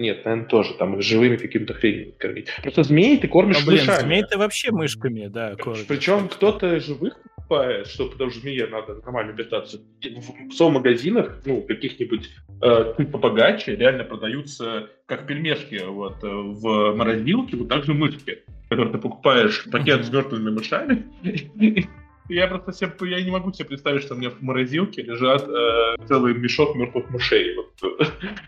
[0.00, 2.48] нет, наверное, тоже там живыми какими-то хренями кормить.
[2.62, 4.02] Просто змеи ты кормишь ну, блин, мышами.
[4.02, 5.86] змей ты вообще мышками, да, кормишь.
[5.86, 7.18] Причем кто-то живых
[7.50, 9.78] покупает, что потому что змее надо нормально питаться.
[10.02, 12.30] В зоомагазинах, ну, каких-нибудь
[12.62, 18.44] э, чуть побогаче, реально продаются как пельмешки вот, э, в морозилке, вот так же мышки,
[18.68, 21.04] которые ты покупаешь пакет с мертвыми мышами,
[22.30, 26.06] Я просто себе, я не могу себе представить, что у меня в морозилке лежат э,
[26.06, 27.56] целый мешок мертвых мышей.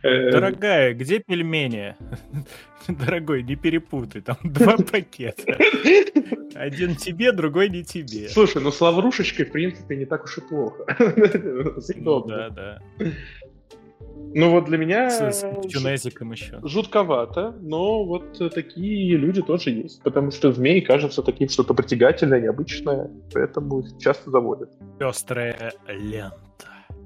[0.05, 1.97] Э, Дорогая, где пельмени?
[2.89, 5.59] Дорогой, не перепутай, там два пакета.
[6.55, 8.29] Один тебе, другой не тебе.
[8.29, 10.85] Слушай, ну с лаврушечкой, в принципе, не так уж и плохо.
[11.97, 12.83] Ну да, да.
[14.35, 16.61] Ну вот для меня с, с чунезиком еще.
[16.63, 23.11] жутковато, но вот такие люди тоже есть, потому что змей кажется таким что-то притягательное, необычное,
[23.33, 24.71] поэтому их часто заводят.
[24.99, 26.39] Пестрая лента.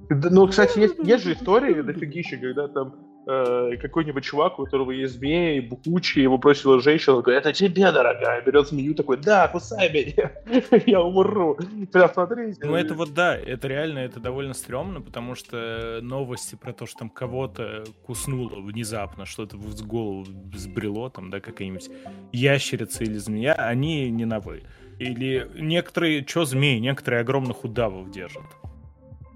[0.08, 5.14] Ну, кстати, есть, есть же истории дофигища, когда там э, какой-нибудь чувак, у которого есть
[5.14, 10.32] змеи, бухучий, его бросила женщина, говорит, это тебе, дорогая, берет змею, такой, да, кусай меня,
[10.86, 11.58] я умру.
[11.92, 12.60] Прям смотрите.
[12.64, 16.98] Ну это вот да, это реально, это довольно стрёмно, потому что новости про то, что
[16.98, 20.24] там кого-то куснуло внезапно, что-то в голову
[20.54, 21.90] сбрело, там, да, какая-нибудь
[22.32, 24.62] ящерица или змея, они не новые.
[24.98, 28.44] Или некоторые, что змеи, некоторые огромных удавов держат.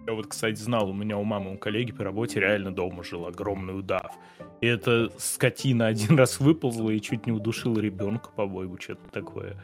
[0.07, 3.27] Я вот, кстати, знал, у меня у мамы, у коллеги по работе реально дома жил
[3.27, 4.13] огромный удав.
[4.61, 9.57] И эта скотина один раз выползла и чуть не удушила ребенка, по-моему, что-то такое.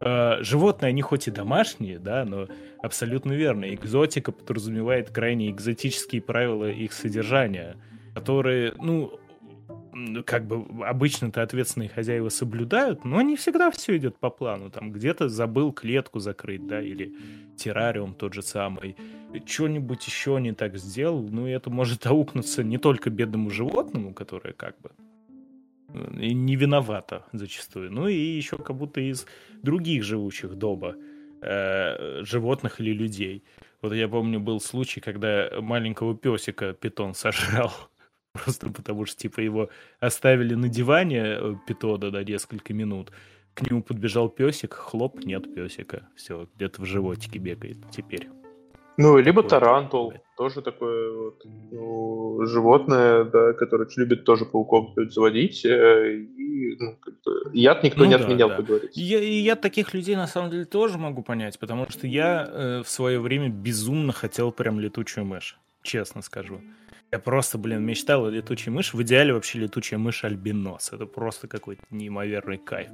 [0.00, 2.48] А, животные, они хоть и домашние, да, но
[2.82, 3.72] абсолютно верно.
[3.72, 7.76] Экзотика подразумевает крайне экзотические правила их содержания,
[8.14, 9.20] которые, ну,
[10.24, 14.70] как бы обычно-то ответственные хозяева соблюдают, но не всегда все идет по плану.
[14.70, 17.14] Там где-то забыл клетку закрыть, да, или
[17.56, 18.96] террариум тот же самый.
[19.44, 24.52] Что-нибудь еще не так сделал, ну и это может аукнуться не только бедному животному, которое
[24.52, 24.90] как бы
[25.88, 29.26] э, не виновато зачастую, ну и еще как будто из
[29.62, 30.94] других живущих дома
[31.42, 33.44] э, животных или людей.
[33.82, 37.72] Вот я помню, был случай, когда маленького песика питон сожрал.
[38.44, 43.10] Просто потому что, типа, его оставили на диване э, питода на несколько минут.
[43.54, 46.08] К нему подбежал песик, хлоп, нет песика.
[46.14, 48.28] Все, где-то в животике бегает теперь.
[48.96, 55.64] Ну, либо такое тарантул, тоже такое вот, ну, животное, да, которое любит тоже пауков заводить.
[55.64, 56.98] Э, и, ну,
[57.52, 58.56] яд никто ну, не да, отменял, да.
[58.56, 59.00] как говорится.
[59.00, 62.82] Я, и я таких людей на самом деле тоже могу понять, потому что я э,
[62.84, 66.60] в свое время безумно хотел прям летучую мышь, честно скажу.
[67.12, 68.96] Я просто, блин, мечтал о летучей мыши.
[68.96, 70.92] В идеале вообще летучая мышь альбинос.
[70.92, 72.90] Это просто какой-то неимоверный кайф.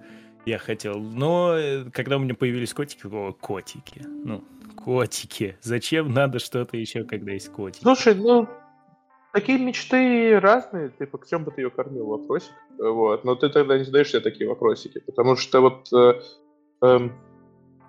[0.46, 0.98] Я хотел.
[0.98, 4.02] Но э, когда у меня появились котики, о, котики.
[4.06, 4.42] Ну,
[4.82, 5.58] котики.
[5.60, 7.82] Зачем надо что-то еще, когда есть котики?
[7.82, 8.48] Слушай, ну,
[9.34, 10.88] такие мечты разные.
[10.88, 12.06] Ты по чем бы ты ее кормил?
[12.06, 12.52] Вопросик.
[12.78, 13.22] Вот.
[13.24, 14.98] Но ты тогда не задаешь себе такие вопросики.
[15.00, 15.92] Потому что вот...
[15.92, 16.20] Э,
[16.80, 17.10] э,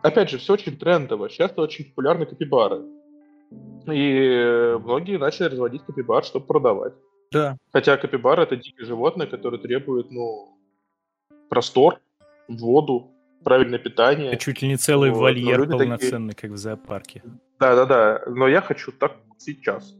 [0.01, 1.29] опять же, все очень трендово.
[1.29, 2.83] Сейчас очень популярны капибары.
[3.87, 6.93] И многие начали разводить капибар, чтобы продавать.
[7.31, 7.57] Да.
[7.71, 10.57] Хотя капибар это дикое животное, которое требует, ну,
[11.49, 11.99] простор,
[12.47, 13.11] воду,
[13.43, 14.31] правильное питание.
[14.31, 15.19] Это чуть ли не целый вот.
[15.19, 16.49] вольер полноценный, такие...
[16.49, 17.23] как в зоопарке.
[17.59, 19.95] Да-да-да, но я хочу так сейчас.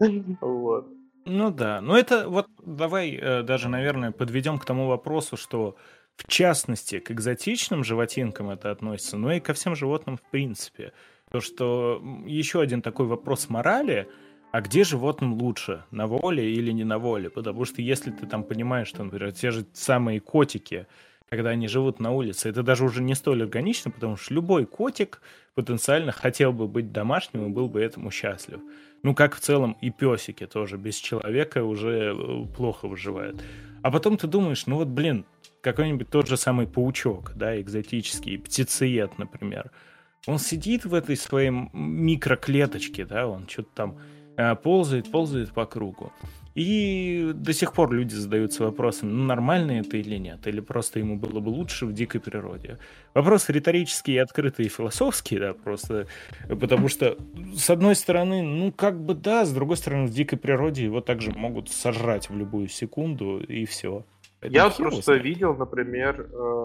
[0.40, 0.88] Вот.
[1.26, 5.76] Ну да, но это вот давай э, даже, наверное, подведем к тому вопросу, что
[6.16, 10.92] в частности к экзотичным животинкам это относится, но и ко всем животным в принципе.
[11.30, 14.08] То, что еще один такой вопрос морали,
[14.50, 17.30] а где животным лучше, на воле или не на воле?
[17.30, 20.88] Потому что если ты там понимаешь, что, например, те же самые котики,
[21.28, 25.22] когда они живут на улице, это даже уже не столь органично, потому что любой котик
[25.54, 28.58] потенциально хотел бы быть домашним и был бы этому счастлив.
[29.04, 33.40] Ну, как в целом и песики тоже без человека уже э, плохо выживают.
[33.82, 35.24] А потом ты думаешь, ну вот, блин,
[35.60, 39.70] какой-нибудь тот же самый паучок, да, экзотический, птицеед, например–
[40.26, 43.98] он сидит в этой своей микроклеточке, да, он что-то там
[44.36, 46.12] э, ползает, ползает по кругу.
[46.56, 51.16] И до сих пор люди задаются вопросом, ну нормально это или нет, или просто ему
[51.16, 52.78] было бы лучше в дикой природе.
[53.14, 56.08] Вопрос риторический, открытый и философский, да, просто
[56.48, 57.16] потому что,
[57.56, 61.30] с одной стороны, ну как бы да, с другой стороны, в дикой природе его также
[61.30, 64.04] могут сожрать в любую секунду, и все.
[64.40, 65.22] Это Я просто знает.
[65.22, 66.62] видел, например, э,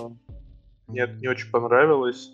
[0.88, 2.32] мне не очень понравилось,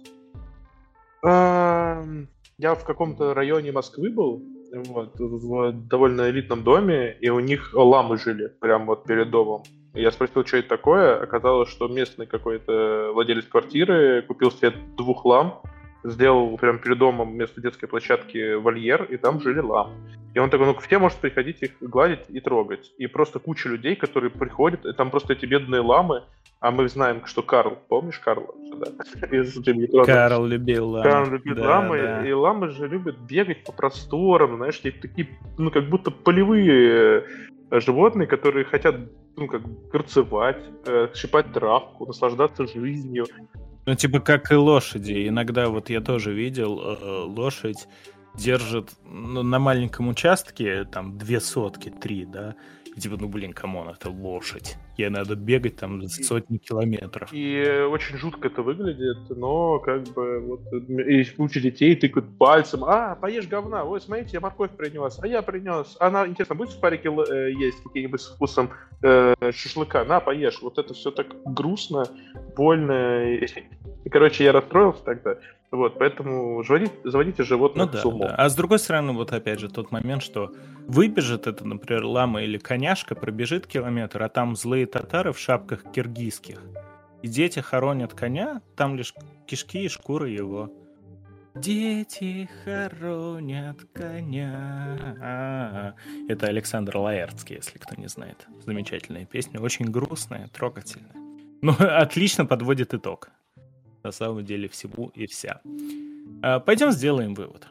[1.23, 4.43] я в каком-то районе Москвы был,
[4.73, 9.63] вот, в довольно элитном доме, и у них ламы жили прямо вот перед домом.
[9.93, 11.21] Я спросил, что это такое.
[11.21, 15.61] Оказалось, что местный какой-то владелец квартиры купил себе двух лам,
[16.03, 19.93] сделал прямо перед домом вместо детской площадки вольер, и там жили ламы.
[20.33, 22.91] И он такой, ну все может приходить их гладить и трогать.
[22.97, 26.23] И просто куча людей, которые приходят, и там просто эти бедные ламы,
[26.61, 28.53] а мы знаем, что Карл, помнишь Карла?
[28.75, 28.91] Да?
[30.05, 31.09] Карл любил ламы.
[31.09, 32.27] Карл любит да, ламы, да.
[32.27, 37.25] и ламы же любят бегать по просторам, знаешь, такие, ну, как будто полевые
[37.71, 38.95] э, животные, которые хотят,
[39.37, 43.25] ну, как гарцевать, э, щипать травку, наслаждаться жизнью.
[43.85, 45.27] Ну, типа как и лошади.
[45.27, 47.87] Иногда вот я тоже видел, э, лошадь
[48.35, 52.55] держат ну, на маленьком участке там две сотки, три, да,
[52.99, 54.77] типа, ну блин, come on, это лошадь.
[54.97, 57.29] Ей надо бегать там сотни километров.
[57.31, 62.83] И очень жутко это выглядит, но как бы вот и куча детей тыкают пальцем.
[62.83, 63.83] А, поешь говна.
[63.83, 65.19] Ой, смотрите, я морковь принес.
[65.21, 65.95] А я принес.
[65.99, 68.69] Она, интересно, будет сухарики э, есть какие-нибудь с вкусом
[69.01, 70.03] э, шашлыка?
[70.03, 70.61] На, поешь.
[70.61, 72.05] Вот это все так грустно,
[72.55, 73.35] больно.
[73.35, 75.37] И, короче, я расстроился тогда.
[75.71, 78.27] Вот, поэтому заводите, заводите животных ну, да, с умом.
[78.27, 78.35] Да.
[78.35, 80.51] А с другой стороны, вот опять же тот момент, что
[80.85, 86.61] выбежит это, например, лама или коняшка, пробежит километр, а там злые татары в шапках киргизских.
[87.21, 89.13] И дети хоронят коня, там лишь
[89.47, 90.69] кишки и шкуры его.
[91.55, 95.95] Дети хоронят коня.
[96.27, 98.45] Это Александр Лаэртский, если кто не знает.
[98.65, 101.15] Замечательная песня, очень грустная, трогательная.
[101.61, 103.29] Ну, отлично подводит итог
[104.03, 105.61] на самом деле всему и вся.
[106.41, 107.67] А, пойдем сделаем вывод.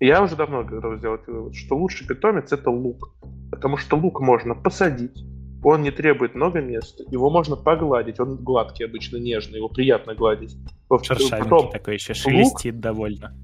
[0.00, 3.14] Я уже давно готов сделать вывод, что лучший питомец это лук.
[3.52, 5.22] Потому что лук можно посадить,
[5.62, 10.56] он не требует много места, его можно погладить, он гладкий обычно, нежный, его приятно гладить.
[11.02, 13.34] Шершавенький такой еще шелестит лук, довольно.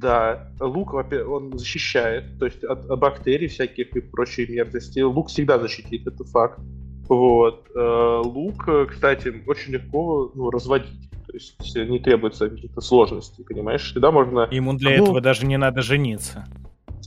[0.00, 5.00] Да, лук, он защищает, то есть от бактерий всяких и прочей мерзости.
[5.00, 6.60] Лук всегда защитит, это факт.
[7.08, 7.68] Вот.
[7.74, 11.10] Э, лук, кстати, очень легко ну, разводить.
[11.26, 13.90] То есть не требуется каких-то сложностей, понимаешь?
[13.90, 14.48] Всегда можно...
[14.50, 16.46] Ему для ну, этого даже не надо жениться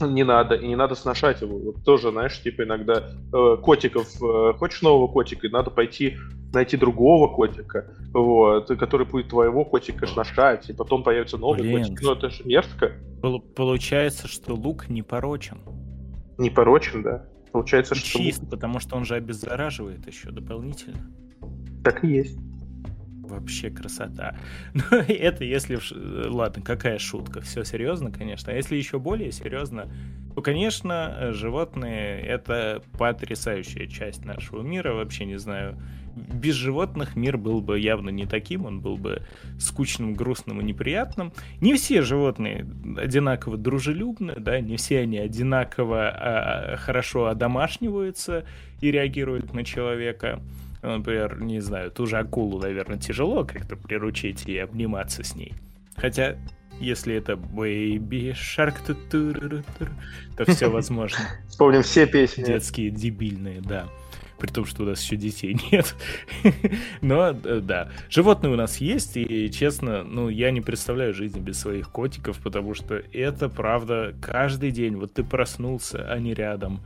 [0.00, 1.58] не надо, и не надо сношать его.
[1.58, 6.16] Вот тоже, знаешь, типа иногда э, котиков, э, хочешь нового котика, и надо пойти
[6.52, 11.82] найти другого котика, вот, который будет твоего котика сношать, и потом появится новый Блин.
[11.82, 12.02] котик.
[12.02, 12.92] Ну, это же мерзко.
[13.56, 15.62] Получается, что лук не порочен.
[16.38, 17.24] Не порочен, да.
[17.52, 18.18] Получается, что...
[18.18, 18.50] Чист, лук...
[18.50, 21.10] потому что он же обеззараживает еще дополнительно.
[21.84, 22.38] Так и есть.
[23.32, 24.36] Вообще красота.
[24.74, 25.78] Но ну, это если...
[26.28, 27.40] Ладно, какая шутка.
[27.40, 28.52] Все серьезно, конечно.
[28.52, 29.90] А если еще более серьезно,
[30.34, 34.92] то, конечно, животные— это потрясающая часть нашего мира.
[34.92, 35.78] Вообще не знаю,
[36.14, 39.22] без животных мир был бы явно не таким, он был бы
[39.58, 41.32] скучным, грустным и неприятным.
[41.62, 42.66] Не все животные
[42.98, 48.44] одинаково дружелюбны, да, не все они одинаково а, хорошо одомашниваются
[48.82, 50.42] и реагируют на человека.
[50.82, 55.54] Например, не знаю, ту же акулу, наверное, тяжело как-то приручить и обниматься с ней.
[55.96, 56.36] Хотя,
[56.80, 58.82] если это Baby Shark,
[60.36, 61.20] то все возможно.
[61.48, 62.44] Вспомним все песни.
[62.44, 63.86] Детские, дебильные, да
[64.42, 65.94] при том, что у нас еще детей нет.
[67.00, 71.60] Но э, да, животные у нас есть, и честно, ну, я не представляю жизни без
[71.60, 74.96] своих котиков, потому что это правда каждый день.
[74.96, 76.80] Вот ты проснулся, они рядом,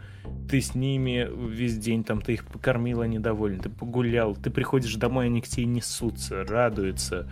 [0.51, 5.27] ты с ними весь день, там, ты их покормила недоволен, ты погулял, ты приходишь домой,
[5.27, 7.27] они к тебе несутся, радуются.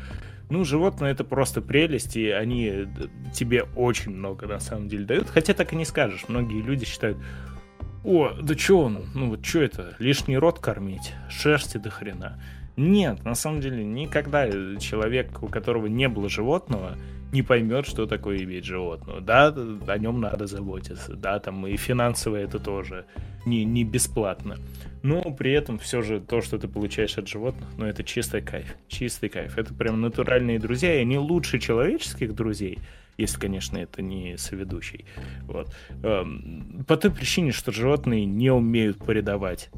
[0.48, 2.86] Ну, животные это просто прелесть, и они э,
[3.34, 5.28] тебе очень много на самом деле дают.
[5.28, 6.24] Хотя так и не скажешь.
[6.28, 7.18] Многие люди считают,
[8.04, 12.38] о, да чё он, ну вот чё это, лишний рот кормить, шерсти до хрена.
[12.76, 14.48] Нет, на самом деле никогда
[14.78, 16.96] человек, у которого не было животного,
[17.32, 19.20] не поймет, что такое иметь животного.
[19.20, 23.06] Да, о нем надо заботиться, да, там и финансово это тоже
[23.46, 24.56] не, не бесплатно.
[25.02, 28.74] Но при этом все же то, что ты получаешь от животных, ну это чистый кайф,
[28.88, 29.58] чистый кайф.
[29.58, 32.78] Это прям натуральные друзья, и они лучше человеческих друзей,
[33.16, 35.04] если, конечно, это не соведущий.
[35.42, 35.68] Вот.
[36.02, 39.70] Эм, по той причине, что животные не умеют предавать.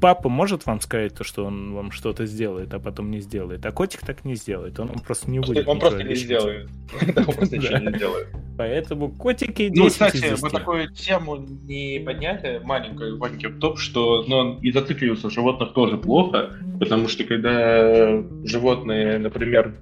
[0.00, 3.72] Папа может вам сказать то, что он вам что-то сделает, а потом не сделает, а
[3.72, 5.66] котик так не сделает, он, он просто не будет.
[5.68, 6.68] Он просто не сделает.
[7.16, 8.28] Он просто ничего не сделает.
[8.56, 14.72] Поэтому котики Ну, кстати, мы такую тему не подняли, маленькую, маленький топ, что ну, и
[14.72, 16.50] зацикливаться животных тоже плохо,
[16.80, 19.76] потому что когда животные, например,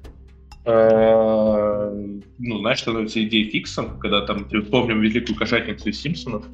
[0.66, 6.44] ну, знаешь, становится идеей фиксом, когда там вспомним великую кошатницу из Симпсонов,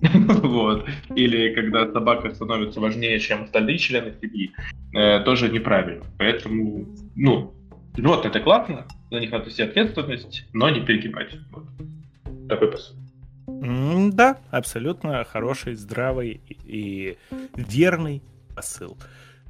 [0.02, 4.52] вот, или когда собака становится важнее, чем остальные члены семьи,
[4.94, 6.04] э, тоже неправильно.
[6.18, 7.52] Поэтому, ну,
[7.96, 11.36] вот это классно, за них надо нести ответственность, но не перегибать.
[12.48, 12.96] Такой посыл.
[14.12, 17.16] Да, абсолютно хороший, здравый и
[17.56, 18.22] верный
[18.54, 18.96] посыл.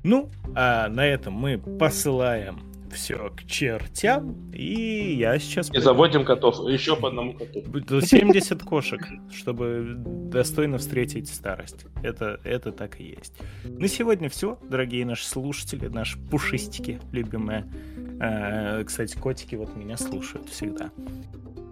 [0.03, 5.70] Ну, а на этом мы посылаем все к чертям, и я сейчас...
[5.73, 8.01] И заводим котов, еще по одному коту.
[8.01, 9.01] 70 кошек,
[9.32, 11.86] чтобы достойно встретить старость.
[12.02, 13.35] Это, это так и есть.
[13.65, 17.66] На сегодня все, дорогие наши слушатели, наши пушистики любимые.
[18.20, 20.90] А, кстати, котики вот меня слушают всегда.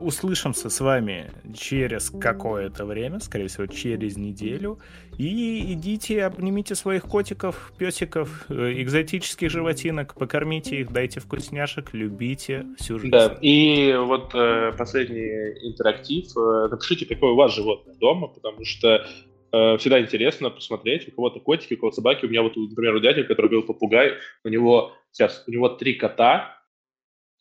[0.01, 4.79] услышимся с вами через какое-то время, скорее всего, через неделю.
[5.19, 12.99] И идите, обнимите своих котиков, песиков, э, экзотических животинок, покормите их, дайте вкусняшек, любите всю
[12.99, 13.11] жизнь.
[13.11, 16.27] Да, и вот э, последний интерактив.
[16.37, 19.07] Э, напишите, какое у вас животное дома, потому что
[19.53, 22.27] э, всегда интересно посмотреть, у кого-то котики, у кого-то собаки.
[22.27, 24.15] У меня вот, например, у дяди, который был попугай,
[24.45, 26.59] у него сейчас, у него три кота,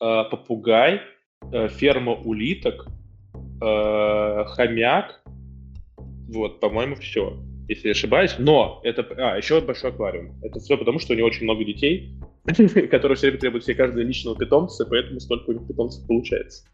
[0.02, 1.02] э, попугай,
[1.52, 2.86] э, ферма улиток,
[3.62, 5.22] э, хомяк,
[6.30, 8.36] вот, по-моему, все, если я ошибаюсь.
[8.38, 9.06] Но это...
[9.18, 10.36] А, еще большой аквариум.
[10.44, 12.18] Это все потому, что у него очень много детей,
[12.92, 16.66] которые все время требуют себе каждого личного питомца, поэтому столько у них питомцев получается.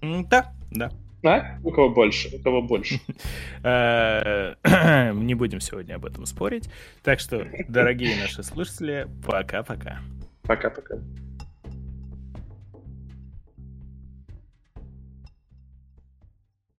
[0.00, 0.90] Да, да.
[1.24, 1.58] А?
[1.64, 2.36] У кого больше?
[2.36, 3.00] У кого больше?
[3.64, 4.54] Э,
[5.14, 6.70] не будем сегодня об этом спорить.
[7.02, 9.98] Так что, дорогие наши слушатели, пока-пока.
[10.42, 10.98] Пока-пока.